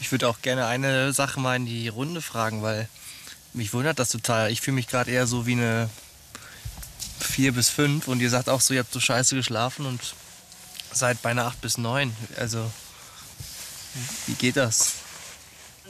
Ich 0.00 0.12
würde 0.12 0.28
auch 0.28 0.42
gerne 0.42 0.66
eine 0.66 1.12
Sache 1.12 1.40
mal 1.40 1.56
in 1.56 1.66
die 1.66 1.88
Runde 1.88 2.20
fragen, 2.20 2.62
weil 2.62 2.88
mich 3.52 3.72
wundert 3.72 3.98
das 3.98 4.10
total. 4.10 4.50
Ich 4.50 4.60
fühle 4.60 4.74
mich 4.74 4.86
gerade 4.86 5.10
eher 5.10 5.26
so 5.26 5.46
wie 5.46 5.52
eine 5.52 5.88
4 7.20 7.52
bis 7.52 7.70
5 7.70 8.08
und 8.08 8.20
ihr 8.20 8.30
sagt 8.30 8.48
auch 8.48 8.60
so, 8.60 8.74
ihr 8.74 8.80
habt 8.80 8.92
so 8.92 9.00
scheiße 9.00 9.34
geschlafen 9.34 9.86
und 9.86 10.00
seid 10.92 11.22
bei 11.22 11.30
einer 11.30 11.46
8 11.46 11.60
bis 11.60 11.78
9. 11.78 12.14
Also, 12.36 12.70
wie 14.26 14.34
geht 14.34 14.56
das? 14.56 14.92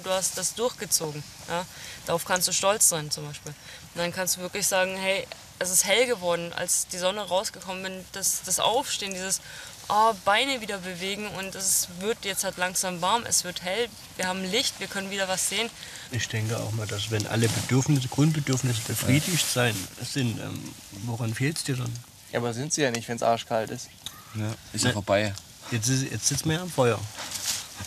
Du 0.03 0.11
hast 0.11 0.39
das 0.39 0.55
durchgezogen. 0.55 1.23
Ja? 1.49 1.67
Darauf 2.07 2.25
kannst 2.25 2.49
du 2.49 2.53
stolz 2.53 2.89
sein 2.89 3.11
zum 3.11 3.27
Beispiel. 3.27 3.53
Und 3.95 3.99
dann 4.01 4.13
kannst 4.13 4.37
du 4.37 4.41
wirklich 4.41 4.67
sagen, 4.67 4.97
hey, 4.97 5.27
es 5.59 5.71
ist 5.71 5.85
hell 5.85 6.07
geworden, 6.07 6.53
als 6.55 6.87
die 6.87 6.97
Sonne 6.97 7.21
rausgekommen 7.21 7.83
bin, 7.83 8.05
das, 8.13 8.41
das 8.45 8.61
Aufstehen, 8.61 9.13
dieses 9.13 9.43
oh, 9.91 10.15
Beine 10.25 10.61
wieder 10.61 10.79
bewegen 10.79 11.27
und 11.39 11.55
es 11.55 11.89
wird 11.99 12.25
jetzt 12.25 12.45
halt 12.45 12.57
langsam 12.57 13.01
warm, 13.03 13.25
es 13.27 13.45
wird 13.45 13.63
hell, 13.63 13.89
wir 14.17 14.27
haben 14.29 14.45
Licht, 14.51 14.79
wir 14.81 14.87
können 14.87 15.11
wieder 15.11 15.29
was 15.29 15.49
sehen. 15.49 15.69
Ich 16.13 16.29
denke 16.29 16.57
auch 16.59 16.73
mal, 16.73 16.87
dass 16.87 17.11
wenn 17.11 17.27
alle 17.27 17.49
Bedürfnisse, 17.49 18.09
Grundbedürfnisse 18.09 18.81
befriedigt 18.87 19.47
sein 19.47 19.75
sind, 20.03 20.39
ähm, 20.41 20.75
woran 21.05 21.35
fehlt 21.35 21.57
es 21.59 21.65
dir 21.65 21.77
dann? 21.77 21.93
Ja, 22.33 22.39
aber 22.39 22.53
sind 22.55 22.73
sie 22.73 22.83
ja 22.83 22.91
nicht, 22.91 23.09
wenn 23.09 23.17
es 23.17 23.23
arschkalt 23.23 23.71
ist. 23.71 23.89
Ja, 24.37 24.51
ist 24.73 24.85
ja 24.85 24.93
vorbei. 24.93 25.35
Jetzt, 25.71 25.89
ist, 25.89 26.11
jetzt 26.11 26.27
sitzen 26.29 26.49
wir 26.49 26.57
ja 26.57 26.63
am 26.63 26.71
Feuer. 26.71 26.99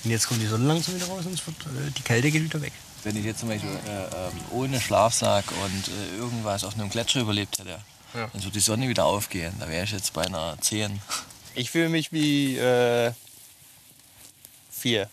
Und 0.03 0.09
jetzt 0.11 0.27
kommt 0.27 0.41
die 0.41 0.47
Sonne 0.47 0.65
langsam 0.65 0.95
wieder 0.95 1.05
raus 1.07 1.25
und 1.25 1.33
es 1.33 1.45
wird, 1.45 1.55
äh, 1.61 1.91
die 1.97 2.01
Kälte 2.01 2.31
geht 2.31 2.43
wieder 2.43 2.61
weg. 2.61 2.73
Wenn 3.03 3.15
ich 3.17 3.25
jetzt 3.25 3.39
zum 3.41 3.49
Beispiel 3.49 3.69
äh, 3.69 4.03
ähm, 4.05 4.31
ohne 4.51 4.79
Schlafsack 4.81 5.45
und 5.63 5.87
äh, 5.87 6.17
irgendwas 6.17 6.63
auf 6.63 6.73
einem 6.75 6.89
Gletscher 6.89 7.21
überlebt 7.21 7.59
hätte, 7.59 7.79
Ja. 8.13 8.27
dann 8.31 8.41
würde 8.43 8.51
die 8.51 8.59
Sonne 8.59 8.87
wieder 8.87 9.05
aufgehen. 9.05 9.53
Da 9.59 9.67
wäre 9.69 9.83
ich 9.83 9.91
jetzt 9.91 10.13
bei 10.13 10.23
einer 10.25 10.57
10. 10.59 11.01
Ich 11.55 11.69
fühle 11.69 11.89
mich 11.89 12.11
wie 12.11 12.57
äh, 12.57 13.11
4. 14.71 15.09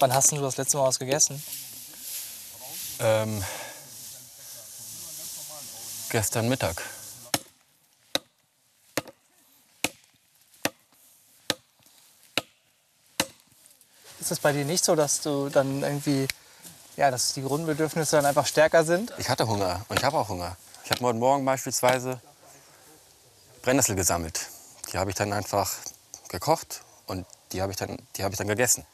Wann 0.00 0.12
hast 0.12 0.32
denn 0.32 0.38
du 0.38 0.44
das 0.44 0.56
letzte 0.56 0.76
Mal 0.78 0.88
was 0.88 0.98
gegessen? 0.98 1.40
Ähm, 2.98 3.44
gestern 6.10 6.48
Mittag. 6.48 6.82
Ist 14.32 14.38
es 14.38 14.42
bei 14.42 14.54
dir 14.54 14.64
nicht 14.64 14.82
so, 14.82 14.96
dass 14.96 15.20
du 15.20 15.50
dann 15.50 15.82
irgendwie, 15.82 16.26
ja, 16.96 17.10
dass 17.10 17.34
die 17.34 17.42
Grundbedürfnisse 17.42 18.16
dann 18.16 18.24
einfach 18.24 18.46
stärker 18.46 18.82
sind? 18.82 19.12
Ich 19.18 19.28
hatte 19.28 19.46
Hunger 19.46 19.84
und 19.90 19.98
ich 19.98 20.04
habe 20.06 20.16
auch 20.16 20.30
Hunger. 20.30 20.56
Ich 20.86 20.90
habe 20.90 21.04
heute 21.04 21.18
Morgen 21.18 21.44
beispielsweise 21.44 22.18
Brennnessel 23.60 23.94
gesammelt. 23.94 24.48
Die 24.90 24.96
habe 24.96 25.10
ich 25.10 25.16
dann 25.16 25.34
einfach 25.34 25.70
gekocht 26.30 26.80
und 27.06 27.26
die 27.52 27.60
habe 27.60 27.72
ich, 27.72 27.78
habe 27.82 28.32
ich 28.32 28.38
dann 28.38 28.48
gegessen. 28.48 28.86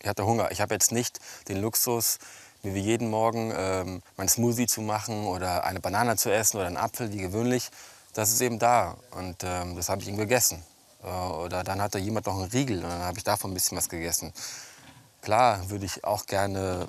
Ich 0.00 0.08
hatte 0.08 0.24
Hunger. 0.24 0.50
Ich 0.52 0.62
habe 0.62 0.72
jetzt 0.72 0.90
nicht 0.90 1.20
den 1.48 1.60
Luxus, 1.60 2.18
mir 2.62 2.74
wie 2.74 2.80
jeden 2.80 3.10
Morgen 3.10 3.52
ähm, 3.54 4.02
mein 4.16 4.30
Smoothie 4.30 4.68
zu 4.68 4.80
machen 4.80 5.26
oder 5.26 5.64
eine 5.64 5.80
Banane 5.80 6.16
zu 6.16 6.32
essen 6.32 6.56
oder 6.56 6.66
einen 6.68 6.78
Apfel, 6.78 7.12
wie 7.12 7.18
gewöhnlich. 7.18 7.68
Das 8.14 8.32
ist 8.32 8.40
eben 8.40 8.58
da 8.58 8.96
und 9.10 9.44
ähm, 9.44 9.76
das 9.76 9.90
habe 9.90 10.00
ich 10.00 10.08
ihm 10.08 10.16
gegessen. 10.16 10.64
Äh, 11.02 11.06
oder 11.06 11.64
dann 11.64 11.80
hatte 11.80 11.98
jemand 11.98 12.26
noch 12.26 12.34
einen 12.34 12.50
Riegel 12.50 12.82
und 12.82 12.90
dann 12.90 13.02
habe 13.02 13.18
ich 13.18 13.24
davon 13.24 13.50
ein 13.50 13.54
bisschen 13.54 13.76
was 13.76 13.88
gegessen. 13.88 14.32
Klar 15.20 15.70
würde 15.70 15.84
ich 15.84 16.04
auch 16.04 16.26
gerne 16.26 16.88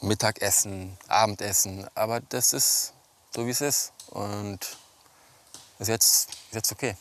Mittagessen, 0.00 0.96
Abendessen, 1.08 1.88
aber 1.94 2.20
das 2.20 2.52
ist 2.52 2.92
so, 3.34 3.46
wie 3.46 3.50
es 3.50 3.60
ist. 3.60 3.92
Und 4.10 4.60
ist 5.78 5.88
jetzt, 5.88 6.30
ist 6.30 6.54
jetzt 6.54 6.72
okay. 6.72 6.96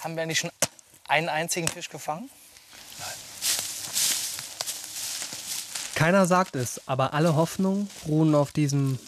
Haben 0.00 0.16
wir 0.16 0.22
eigentlich 0.22 0.38
schon 0.38 0.50
einen 1.08 1.28
einzigen 1.28 1.68
Fisch 1.68 1.90
gefangen? 1.90 2.30
Keiner 6.00 6.24
sagt 6.24 6.56
es, 6.56 6.80
aber 6.86 7.12
alle 7.12 7.36
Hoffnungen 7.36 7.90
ruhen 8.08 8.34
auf 8.34 8.52
diesem 8.52 8.98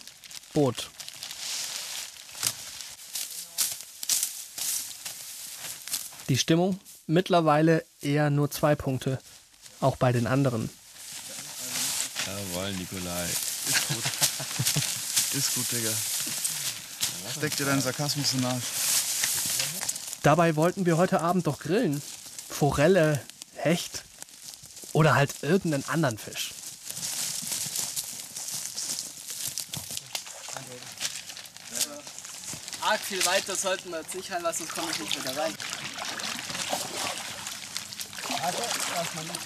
Boot. 0.53 0.91
Die 6.29 6.37
Stimmung 6.37 6.79
mittlerweile 7.07 7.83
eher 8.03 8.29
nur 8.29 8.51
zwei 8.51 8.75
Punkte, 8.75 9.19
auch 9.81 9.97
bei 9.97 10.13
den 10.13 10.27
anderen. 10.27 10.69
Jawohl, 12.27 12.73
Nikolai. 12.73 13.25
Ist 13.25 13.89
gut. 13.89 14.05
Ist 15.33 15.55
gut, 15.55 15.73
Digga. 15.73 15.93
Steck 17.39 17.57
dir 17.57 17.65
deinen 17.65 17.81
Sarkasmus 17.81 18.35
in 18.35 18.43
den 18.43 18.51
Arsch. 18.51 18.65
Dabei 20.23 20.57
wollten 20.57 20.85
wir 20.85 20.99
heute 20.99 21.23
Abend 21.23 21.47
doch 21.47 21.59
grillen. 21.59 22.03
Forelle, 22.51 23.19
Hecht 23.55 24.05
oder 24.93 25.15
halt 25.15 25.43
irgendeinen 25.43 25.89
anderen 25.89 26.19
Fisch. 26.19 26.53
Viel 33.03 33.25
weiter 33.27 33.57
sollten 33.57 33.91
wir 33.91 34.01
jetzt 34.01 34.15
nicht 34.15 34.31
rein, 34.33 34.43
weil 34.43 34.55
sonst 34.55 34.75
komme 34.75 34.91
ich 34.91 34.99
nicht 34.99 35.19
wieder 35.19 35.37
rein. 35.37 35.55
Also, 38.43 38.63
erstmal 38.97 39.25
nicht 39.25 39.41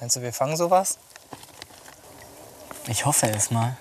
Meinst 0.00 0.16
du, 0.16 0.22
wir 0.22 0.32
fangen 0.32 0.56
sowas? 0.56 0.98
Ich 2.86 3.04
hoffe 3.04 3.26
es 3.26 3.50
mal. 3.50 3.76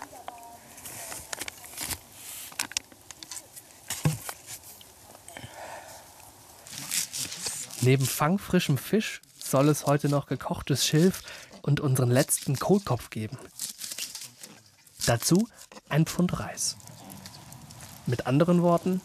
Neben 7.81 8.05
fangfrischem 8.05 8.77
Fisch 8.77 9.21
soll 9.49 9.69
es 9.69 9.86
heute 9.86 10.10
noch 10.10 10.27
gekochtes 10.27 10.86
Schilf 10.86 11.21
und 11.62 11.79
unseren 11.79 12.12
letzten 12.12 12.57
Kohlkopf 12.57 13.10
geben. 13.10 13.38
Dazu 15.05 15.47
ein 15.89 16.05
Pfund 16.05 16.39
Reis. 16.39 16.75
Mit 18.05 18.27
anderen 18.27 18.62
Worten, 18.62 19.01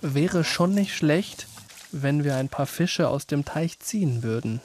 wäre 0.00 0.44
schon 0.44 0.74
nicht 0.74 0.94
schlecht, 0.94 1.46
wenn 1.92 2.24
wir 2.24 2.36
ein 2.36 2.48
paar 2.48 2.66
Fische 2.66 3.08
aus 3.08 3.26
dem 3.26 3.44
Teich 3.44 3.80
ziehen 3.80 4.22
würden. 4.22 4.60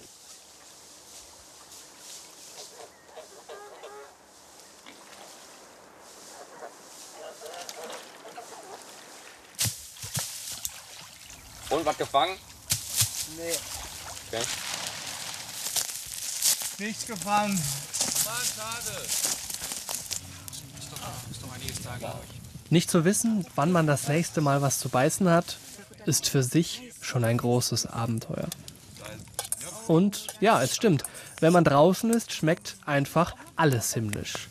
Und 11.70 11.86
was 11.86 11.98
gefangen? 11.98 12.38
Nee, 13.36 13.54
Okay. 14.34 14.73
Nichts 16.80 17.08
gefangen. 17.08 17.60
Nicht 22.70 22.90
zu 22.90 23.06
wissen, 23.06 23.46
wann 23.56 23.72
man 23.72 23.88
das 23.88 24.08
nächste 24.08 24.42
Mal 24.42 24.62
was 24.62 24.80
zu 24.80 24.90
beißen 24.90 25.30
hat, 25.30 25.58
ist 26.06 26.30
für 26.30 26.44
sich 26.44 26.92
schon 27.02 27.24
ein 27.24 27.38
großes 27.38 27.86
Abenteuer. 27.86 28.48
Und 29.88 30.28
ja, 30.40 30.62
es 30.64 30.76
stimmt, 30.76 31.04
wenn 31.40 31.54
man 31.54 31.64
draußen 31.64 32.10
ist, 32.12 32.32
schmeckt 32.32 32.78
einfach 32.86 33.36
alles 33.56 33.94
himmlisch. 33.94 34.48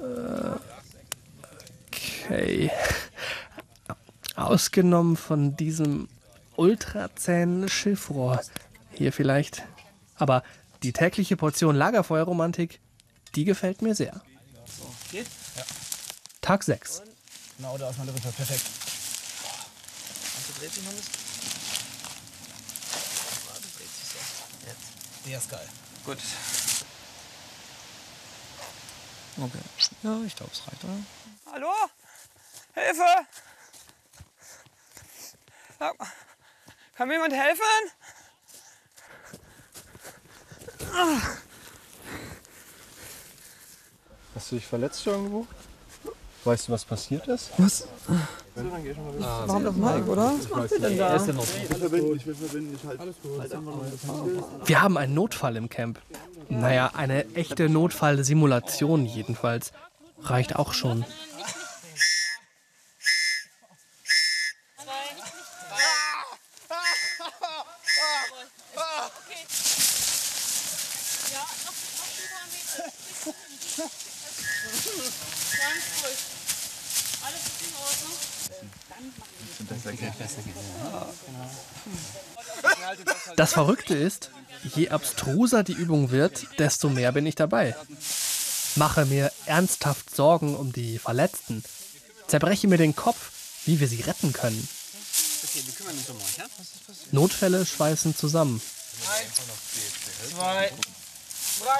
Äh, 0.00 0.58
Okay. 2.28 2.70
Ausgenommen 4.36 5.16
von 5.16 5.56
diesem 5.56 6.08
ultrazähen 6.56 7.68
Schiffrohr. 7.70 8.42
Hier 8.92 9.14
vielleicht. 9.14 9.62
Aber 10.18 10.42
die 10.82 10.92
tägliche 10.92 11.36
Portion 11.36 11.74
Lagerfeuerromantik, 11.76 12.80
die 13.34 13.44
gefällt 13.44 13.82
mir 13.82 13.94
sehr. 13.94 14.20
Geht? 15.10 15.26
Ja. 15.56 15.62
Tag 16.40 16.62
6. 16.62 17.02
Genau, 17.56 17.78
da 17.78 17.90
ist 17.90 17.98
meine 17.98 18.14
Rippe. 18.14 18.30
Perfekt. 18.30 18.64
Also 20.36 20.60
dreht 20.60 20.72
sich 20.72 20.84
noch 20.84 20.92
nicht. 20.92 21.08
Warte, 23.46 23.62
dreht 23.76 23.90
sich 23.90 24.08
so. 24.08 24.18
Jetzt. 24.66 25.26
Der 25.26 25.38
ist 25.38 25.50
geil. 25.50 25.68
Gut. 26.04 26.18
Okay. 29.40 29.58
Ja, 30.02 30.20
ich 30.26 30.36
glaube, 30.36 30.52
es 30.52 30.66
reicht, 30.66 30.84
oder? 30.84 30.92
Hallo? 31.52 31.72
Hilfe! 32.74 33.26
Sag 35.78 35.98
mal, 35.98 36.08
Kann 36.96 37.08
mir 37.08 37.14
jemand 37.14 37.34
helfen? 37.34 37.62
Hast 44.34 44.52
du 44.52 44.56
dich 44.56 44.66
verletzt 44.66 45.06
irgendwo? 45.06 45.46
Weißt 46.44 46.68
du, 46.68 46.72
was 46.72 46.84
passiert 46.84 47.26
ist? 47.26 47.50
Was? 47.58 47.88
Ah, 48.06 49.42
Warum 49.46 49.64
das 49.64 49.74
Mike, 49.74 50.04
oder? 50.08 50.32
Was 50.38 50.48
macht 50.48 50.72
ihr 50.72 50.80
denn 50.80 50.98
da? 50.98 51.16
Ich 51.16 51.26
will 51.26 51.78
verbinden, 51.78 52.16
ich 52.16 52.26
will 52.26 52.34
verbinden. 52.34 52.74
Ich 52.80 52.88
halt, 52.88 53.00
halt 53.00 53.52
einfach 53.52 53.76
mal 53.76 53.90
das 53.90 54.08
Hand. 54.08 54.68
Wir 54.68 54.82
haben 54.82 54.96
einen 54.96 55.14
Notfall 55.14 55.56
im 55.56 55.68
Camp. 55.68 56.00
Naja, 56.48 56.92
eine 56.94 57.26
echte 57.34 57.68
Notfallsimulation 57.68 59.04
jedenfalls. 59.04 59.72
Reicht 60.22 60.56
auch 60.56 60.72
schon. 60.72 61.04
Verrückte 83.58 83.96
ist, 83.96 84.30
je 84.76 84.90
abstruser 84.90 85.64
die 85.64 85.72
Übung 85.72 86.12
wird, 86.12 86.46
desto 86.60 86.88
mehr 86.88 87.10
bin 87.10 87.26
ich 87.26 87.34
dabei. 87.34 87.74
Mache 88.76 89.04
mir 89.04 89.32
ernsthaft 89.46 90.14
Sorgen 90.14 90.54
um 90.54 90.72
die 90.72 91.00
Verletzten. 91.00 91.64
Zerbreche 92.28 92.68
mir 92.68 92.78
den 92.78 92.94
Kopf, 92.94 93.32
wie 93.64 93.80
wir 93.80 93.88
sie 93.88 94.02
retten 94.02 94.32
können. 94.32 94.68
Notfälle 97.10 97.66
schweißen 97.66 98.14
zusammen. 98.14 98.62
Eins, 99.10 99.34
zwei, 100.30 100.70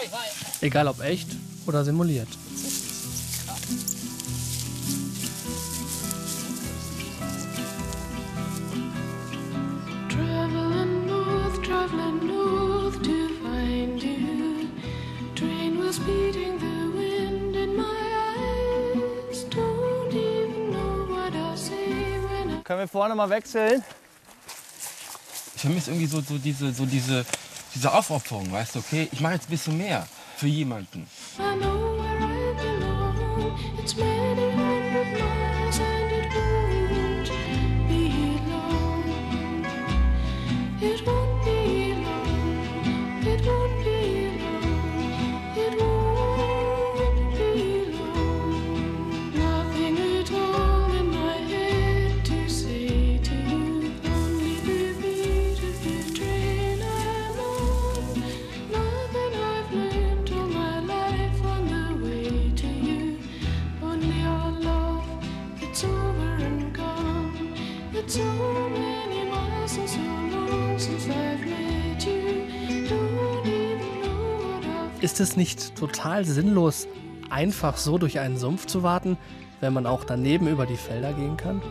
drei. 0.08 0.30
Egal 0.60 0.88
ob 0.88 1.00
echt 1.00 1.28
oder 1.64 1.84
simuliert. 1.84 2.28
Können 22.68 22.80
wir 22.80 22.88
vorne 22.88 23.14
mal 23.14 23.30
wechseln? 23.30 23.82
Ich 25.54 25.62
vermisse 25.62 25.90
irgendwie 25.90 26.06
so, 26.06 26.20
so, 26.20 26.36
diese, 26.36 26.70
so 26.74 26.84
diese, 26.84 27.24
diese 27.74 27.90
Aufopferung, 27.90 28.52
weißt 28.52 28.74
du, 28.74 28.80
okay? 28.80 29.08
Ich 29.10 29.20
mache 29.20 29.32
jetzt 29.34 29.48
ein 29.48 29.50
bisschen 29.50 29.78
mehr 29.78 30.06
für 30.36 30.48
jemanden. 30.48 31.08
I 31.38 31.77
Ist 75.08 75.20
es 75.20 75.38
nicht 75.38 75.74
total 75.74 76.26
sinnlos, 76.26 76.86
einfach 77.30 77.78
so 77.78 77.96
durch 77.96 78.18
einen 78.18 78.36
Sumpf 78.36 78.66
zu 78.66 78.82
warten, 78.82 79.16
wenn 79.58 79.72
man 79.72 79.86
auch 79.86 80.04
daneben 80.04 80.46
über 80.46 80.66
die 80.66 80.76
Felder 80.76 81.14
gehen 81.14 81.38
kann? 81.38 81.62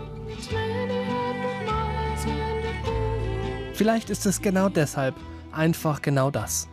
Vielleicht 3.76 4.10
ist 4.10 4.26
es 4.26 4.42
genau 4.42 4.70
deshalb 4.70 5.14
einfach 5.52 6.02
genau 6.02 6.32
das. 6.32 6.68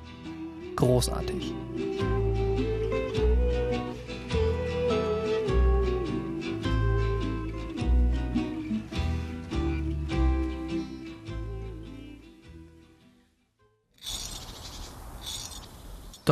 Großartig. 0.77 1.53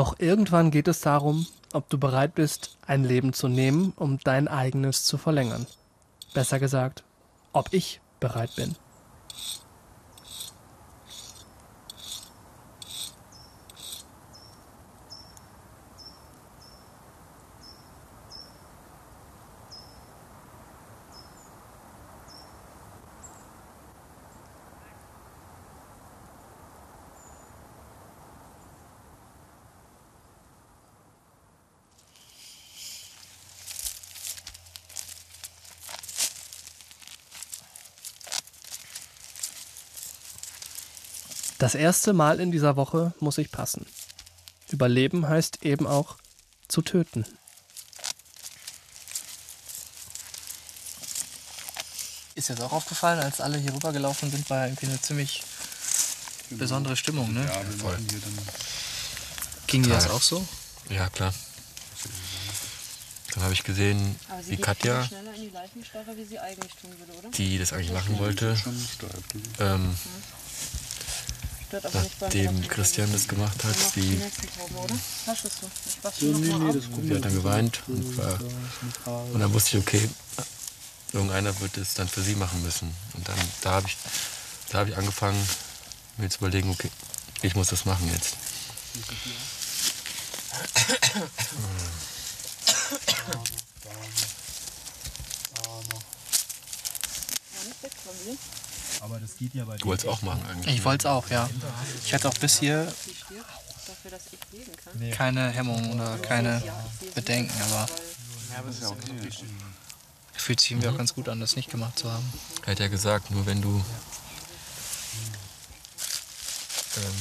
Doch 0.02 0.18
irgendwann 0.18 0.72
geht 0.72 0.88
es 0.88 1.00
darum, 1.00 1.46
ob 1.72 1.88
du 1.88 1.96
bereit 1.96 2.34
bist, 2.34 2.76
ein 2.84 3.04
Leben 3.04 3.32
zu 3.32 3.46
nehmen, 3.46 3.92
um 3.94 4.18
dein 4.18 4.48
eigenes 4.48 5.04
zu 5.04 5.16
verlängern. 5.16 5.64
Besser 6.34 6.58
gesagt, 6.58 7.04
ob 7.52 7.72
ich 7.72 8.00
bereit 8.18 8.50
bin. 8.56 8.74
Das 41.62 41.76
erste 41.76 42.12
Mal 42.12 42.40
in 42.40 42.50
dieser 42.50 42.74
Woche 42.74 43.14
muss 43.20 43.38
ich 43.38 43.52
passen. 43.52 43.86
Überleben 44.72 45.28
heißt 45.28 45.64
eben 45.64 45.86
auch 45.86 46.16
zu 46.66 46.82
töten. 46.82 47.24
Ist 52.34 52.48
jetzt 52.48 52.60
auch 52.62 52.72
aufgefallen, 52.72 53.20
als 53.20 53.40
alle 53.40 53.58
hier 53.58 53.72
rübergelaufen 53.72 54.28
sind, 54.32 54.50
war 54.50 54.66
irgendwie 54.66 54.86
eine 54.86 55.00
ziemlich 55.00 55.44
besondere 56.50 56.96
Stimmung, 56.96 57.32
ne? 57.32 57.44
Ja, 57.44 57.54
wir 57.54 57.84
machen 57.84 58.08
hier 58.10 58.18
dann. 58.18 58.38
Ging 59.68 59.84
dir 59.84 59.90
das 59.90 60.10
auch 60.10 60.20
so? 60.20 60.44
Ja, 60.90 61.08
klar. 61.10 61.32
Dann 63.34 63.44
habe 63.44 63.52
ich 63.52 63.62
gesehen, 63.62 64.18
wie 64.48 64.56
Katja, 64.56 65.02
viel 65.02 65.16
schneller 65.16 65.34
in 65.36 65.42
die 65.42 66.18
wie 66.18 66.24
sie 66.24 66.40
eigentlich 66.40 66.72
tun 66.74 66.90
würde, 66.98 67.12
oder? 67.20 67.30
die 67.30 67.58
das 67.58 67.72
eigentlich 67.72 67.92
machen 67.92 68.18
wollte, 68.18 68.48
ähm, 68.48 68.56
stört 68.96 69.14
aber 69.14 69.28
nicht 69.38 69.58
beim 69.58 69.96
nachdem 72.20 72.68
Christian 72.68 73.10
das 73.12 73.28
gemacht 73.28 73.64
hat, 73.64 73.76
die, 73.96 74.20
Die 77.02 77.14
hat 77.14 77.24
dann 77.24 77.34
geweint 77.34 77.82
und, 77.86 78.16
war, 78.18 78.38
und 79.32 79.40
dann 79.40 79.52
wusste 79.52 79.78
ich, 79.78 79.82
okay, 79.82 80.08
irgendeiner 81.12 81.58
wird 81.60 81.76
es 81.76 81.94
dann 81.94 82.08
für 82.08 82.22
sie 82.22 82.34
machen 82.34 82.62
müssen. 82.62 82.94
Und 83.14 83.28
dann 83.28 83.36
da 83.62 83.72
habe 83.72 83.86
ich, 83.86 83.96
da 84.70 84.78
hab 84.78 84.88
ich 84.88 84.96
angefangen, 84.96 85.48
mir 86.18 86.28
zu 86.28 86.38
überlegen, 86.38 86.70
okay, 86.70 86.90
ich 87.42 87.54
muss 87.54 87.68
das 87.68 87.84
machen 87.84 88.10
jetzt. 88.12 88.36
Aber 99.00 99.18
das 99.20 99.36
geht 99.36 99.54
ja 99.54 99.64
bei 99.64 99.76
Du 99.76 99.86
wolltest 99.86 100.08
auch 100.08 100.22
machen 100.22 100.44
eigentlich. 100.46 100.76
Ich 100.76 100.84
wollte 100.84 101.08
es 101.08 101.12
auch, 101.12 101.28
ja. 101.30 101.48
Ich 102.04 102.14
hatte 102.14 102.28
auch 102.28 102.38
bis 102.38 102.60
hier 102.60 102.92
keine 105.12 105.50
Hemmungen 105.50 105.92
oder 105.92 106.18
keine 106.18 106.62
Bedenken, 107.14 107.54
aber 107.62 107.86
fühlt 110.34 110.60
sich 110.60 110.72
irgendwie 110.72 110.88
auch 110.88 110.96
ganz 110.96 111.14
gut 111.14 111.28
an, 111.28 111.40
das 111.40 111.56
nicht 111.56 111.70
gemacht 111.70 111.98
zu 111.98 112.10
haben. 112.10 112.32
Er 112.66 112.72
hat 112.72 112.80
ja 112.80 112.88
gesagt, 112.88 113.30
nur 113.30 113.46
wenn 113.46 113.62
du 113.62 113.82
ähm, 116.96 117.14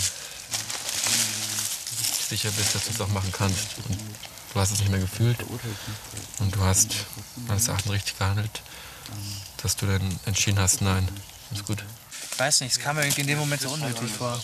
sicher 2.29 2.49
bist, 2.51 2.75
dass 2.75 2.85
du 2.85 2.91
es 2.91 3.01
auch 3.01 3.09
machen 3.09 3.31
kannst. 3.31 3.77
Und 3.87 3.97
du 4.53 4.59
hast 4.59 4.71
es 4.71 4.79
nicht 4.79 4.89
mehr 4.89 4.99
gefühlt 4.99 5.37
und 6.39 6.55
du 6.55 6.61
hast 6.61 6.95
meines 7.47 7.67
Erachtens 7.67 7.91
richtig 7.91 8.17
gehandelt, 8.17 8.61
dass 9.61 9.75
du 9.75 9.85
dann 9.85 10.19
entschieden 10.25 10.59
hast, 10.59 10.81
nein, 10.81 11.07
ist 11.51 11.65
gut. 11.65 11.83
Ich 12.31 12.39
weiß 12.39 12.61
nicht, 12.61 12.71
es 12.71 12.79
kam 12.79 12.95
mir 12.95 13.03
irgendwie 13.03 13.21
in 13.21 13.27
dem 13.27 13.39
Moment 13.39 13.61
so 13.61 13.69
unnötig 13.69 14.11
vor. 14.11 14.39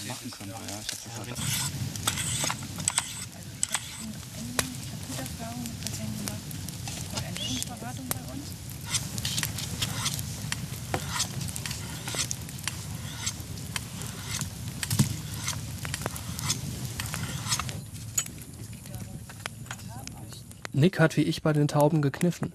Nick 20.73 20.99
hat 20.99 21.17
wie 21.17 21.21
ich 21.21 21.41
bei 21.41 21.53
den 21.53 21.67
Tauben 21.67 22.03
gekniffen. 22.03 22.53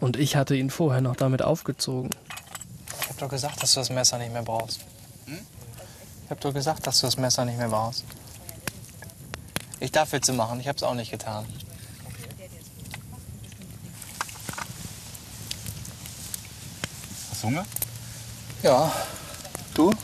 Und 0.00 0.16
ich 0.16 0.34
hatte 0.34 0.56
ihn 0.56 0.70
vorher 0.70 1.00
noch 1.00 1.14
damit 1.14 1.42
aufgezogen. 1.42 2.10
Ich 3.14 3.22
hab 3.22 3.28
doch 3.28 3.36
gesagt, 3.36 3.62
dass 3.62 3.74
du 3.74 3.78
das 3.78 3.90
Messer 3.90 4.18
nicht 4.18 4.32
mehr 4.32 4.42
brauchst. 4.42 4.80
Ich 6.24 6.30
hab 6.30 6.40
doch 6.40 6.52
gesagt, 6.52 6.84
dass 6.84 6.98
du 6.98 7.06
das 7.06 7.16
Messer 7.16 7.44
nicht 7.44 7.56
mehr 7.56 7.68
brauchst. 7.68 8.02
Ich 9.78 9.92
darf 9.92 10.10
Witze 10.10 10.32
machen, 10.32 10.58
ich 10.58 10.66
hab's 10.66 10.82
auch 10.82 10.94
nicht 10.94 11.12
getan. 11.12 11.46
Hast 17.30 17.42
du 17.44 17.46
Hunger? 17.46 17.64
Ja. 18.64 18.92
Du? 19.74 19.94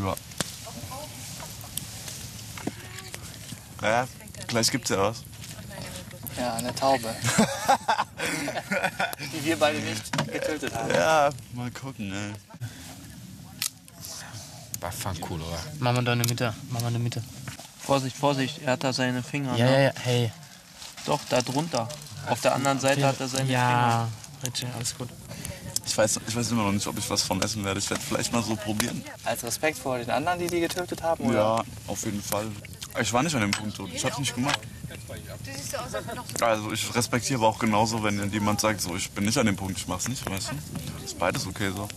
Ja. 0.00 0.14
Ja, 3.82 4.08
gleich 4.48 4.68
gibt's 4.72 4.90
ja 4.90 4.98
was. 4.98 5.22
Ja, 6.36 6.54
eine 6.54 6.74
Taube. 6.74 7.14
Die 9.32 9.44
wir 9.44 9.58
beide 9.58 9.78
nicht 9.78 10.32
getötet 10.32 10.74
haben. 10.74 10.90
Ja, 10.94 11.30
mal 11.54 11.70
gucken, 11.70 12.12
ey. 12.12 12.32
War 14.80 14.92
fang 14.92 15.16
cool, 15.30 15.40
oder? 15.40 15.58
Mach 15.78 15.92
mal 15.92 16.04
da 16.04 16.12
in 16.12 16.20
der 16.20 16.28
Mitte. 16.28 16.54
Mach 16.70 16.80
mal 16.80 16.88
in 16.88 16.94
der 16.94 17.02
Mitte. 17.02 17.22
Vorsicht, 17.78 18.16
Vorsicht, 18.16 18.60
er 18.64 18.72
hat 18.72 18.84
da 18.84 18.92
seine 18.92 19.22
Finger. 19.22 19.56
Ja, 19.56 19.66
ne? 19.66 19.72
ja, 19.72 19.80
ja, 19.80 19.92
hey. 20.02 20.32
Doch, 21.06 21.20
da 21.28 21.40
drunter. 21.40 21.88
Auf 22.28 22.40
der 22.40 22.54
anderen 22.54 22.80
Seite 22.80 23.06
hat 23.06 23.20
er 23.20 23.28
seine 23.28 23.50
Ja, 23.50 24.08
Richie, 24.44 24.66
alles 24.74 24.96
gut. 24.96 25.08
Ich 25.86 25.96
weiß, 25.96 26.20
ich 26.26 26.34
weiß 26.34 26.50
immer 26.50 26.64
noch 26.64 26.72
nicht, 26.72 26.86
ob 26.86 26.98
ich 26.98 27.08
was 27.08 27.22
von 27.22 27.40
essen 27.42 27.64
werde. 27.64 27.78
Ich 27.78 27.88
werde 27.88 28.02
vielleicht 28.02 28.32
mal 28.32 28.42
so 28.42 28.56
probieren. 28.56 29.04
Als 29.24 29.44
Respekt 29.44 29.78
vor 29.78 29.98
den 29.98 30.10
anderen, 30.10 30.38
die 30.40 30.48
die 30.48 30.60
getötet 30.60 31.02
haben? 31.02 31.24
Oder? 31.24 31.38
Ja, 31.38 31.64
auf 31.86 32.04
jeden 32.04 32.20
Fall. 32.22 32.46
Ich 33.00 33.12
war 33.12 33.22
nicht 33.22 33.34
an 33.34 33.42
dem 33.42 33.52
Punkt 33.52 33.76
so. 33.76 33.86
Ich 33.86 34.04
hab's 34.04 34.18
nicht 34.18 34.34
gemacht. 34.34 34.58
Also 36.40 36.72
ich 36.72 36.94
respektiere 36.94 37.38
aber 37.40 37.48
auch 37.48 37.58
genauso, 37.58 38.02
wenn 38.02 38.30
jemand 38.32 38.60
sagt, 38.60 38.80
so 38.80 38.96
ich 38.96 39.10
bin 39.10 39.24
nicht 39.24 39.38
an 39.38 39.46
dem 39.46 39.56
Punkt, 39.56 39.78
ich 39.78 39.86
mach's 39.86 40.08
nicht, 40.08 40.28
weißt 40.28 40.50
du? 40.50 41.04
Ist 41.04 41.18
beides 41.18 41.46
okay 41.46 41.70
so. 41.74 41.88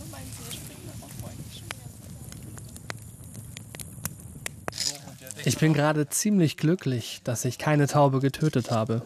Ich 5.44 5.56
bin 5.56 5.72
gerade 5.72 6.08
ziemlich 6.08 6.56
glücklich, 6.56 7.22
dass 7.24 7.44
ich 7.44 7.58
keine 7.58 7.86
Taube 7.86 8.20
getötet 8.20 8.70
habe. 8.70 9.02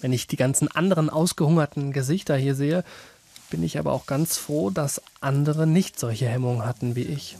Wenn 0.00 0.12
ich 0.12 0.26
die 0.26 0.36
ganzen 0.36 0.68
anderen 0.68 1.10
ausgehungerten 1.10 1.92
Gesichter 1.92 2.36
hier 2.36 2.54
sehe, 2.54 2.84
bin 3.50 3.62
ich 3.62 3.78
aber 3.78 3.92
auch 3.92 4.06
ganz 4.06 4.36
froh, 4.36 4.70
dass 4.70 5.00
andere 5.20 5.66
nicht 5.66 5.98
solche 5.98 6.26
Hemmungen 6.26 6.64
hatten 6.64 6.96
wie 6.96 7.02
ich. 7.04 7.36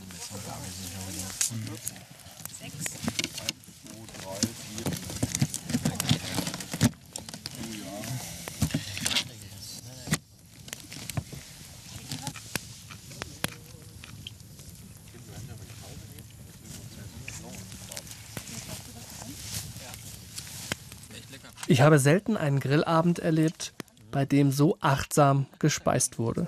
Ich 21.74 21.80
habe 21.80 21.98
selten 21.98 22.36
einen 22.36 22.60
Grillabend 22.60 23.18
erlebt, 23.18 23.72
bei 24.12 24.24
dem 24.24 24.52
so 24.52 24.78
achtsam 24.80 25.46
gespeist 25.58 26.20
wurde. 26.20 26.46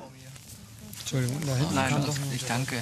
Entschuldigung, 1.00 1.40
da 1.44 1.56
hinten 1.56 1.74
Nein, 1.74 1.94
ich 2.32 2.44
danke. 2.44 2.76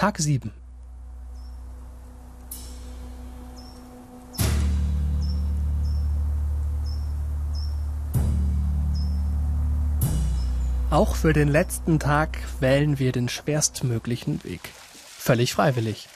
Tag 0.00 0.16
7. 0.18 0.50
Auch 10.88 11.16
für 11.16 11.34
den 11.34 11.48
letzten 11.48 11.98
Tag 11.98 12.38
wählen 12.60 12.98
wir 12.98 13.12
den 13.12 13.28
schwerstmöglichen 13.28 14.42
Weg. 14.42 14.62
Völlig 15.18 15.52
freiwillig. 15.52 16.08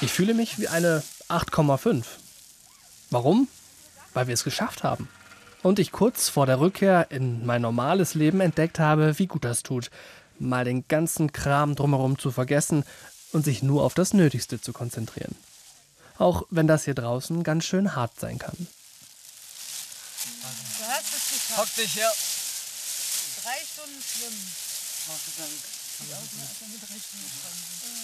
Ich 0.00 0.12
fühle 0.14 0.32
mich 0.32 0.58
wie 0.58 0.68
eine 0.68 1.02
8,5. 1.28 2.06
Warum? 3.10 3.48
Weil 4.14 4.28
wir 4.28 4.32
es 4.32 4.44
geschafft 4.44 4.82
haben. 4.82 5.10
Und 5.66 5.80
ich 5.80 5.90
kurz 5.90 6.28
vor 6.28 6.46
der 6.46 6.60
Rückkehr 6.60 7.10
in 7.10 7.44
mein 7.44 7.60
normales 7.60 8.14
Leben 8.14 8.40
entdeckt 8.40 8.78
habe, 8.78 9.18
wie 9.18 9.26
gut 9.26 9.44
das 9.44 9.64
tut, 9.64 9.90
mal 10.38 10.64
den 10.64 10.86
ganzen 10.86 11.32
Kram 11.32 11.74
drumherum 11.74 12.20
zu 12.20 12.30
vergessen 12.30 12.84
und 13.32 13.44
sich 13.44 13.64
nur 13.64 13.82
auf 13.82 13.92
das 13.92 14.14
Nötigste 14.14 14.60
zu 14.60 14.72
konzentrieren. 14.72 15.34
Auch 16.18 16.44
wenn 16.50 16.68
das 16.68 16.84
hier 16.84 16.94
draußen 16.94 17.42
ganz 17.42 17.64
schön 17.64 17.96
hart 17.96 18.12
sein 18.20 18.38
kann. 18.38 18.54
Du 18.54 18.66
hast 20.86 21.12
es 21.12 21.32
geschafft. 21.32 21.58
Hock 21.58 21.74
dich 21.74 21.96
her. 21.96 22.12
Drei 23.42 23.58
Stunden 23.66 24.00
schwimmen. 24.06 24.52
Dank. 25.36 25.50
Sieht 25.98 26.12
aus, 26.14 26.30
als 26.42 26.60
wenn 26.60 26.70
wir 26.70 26.78
drei 26.78 26.94
Stunden 26.94 27.26
schwimmen. 27.26 27.56
16 27.76 27.82
Kilometer. 27.82 27.95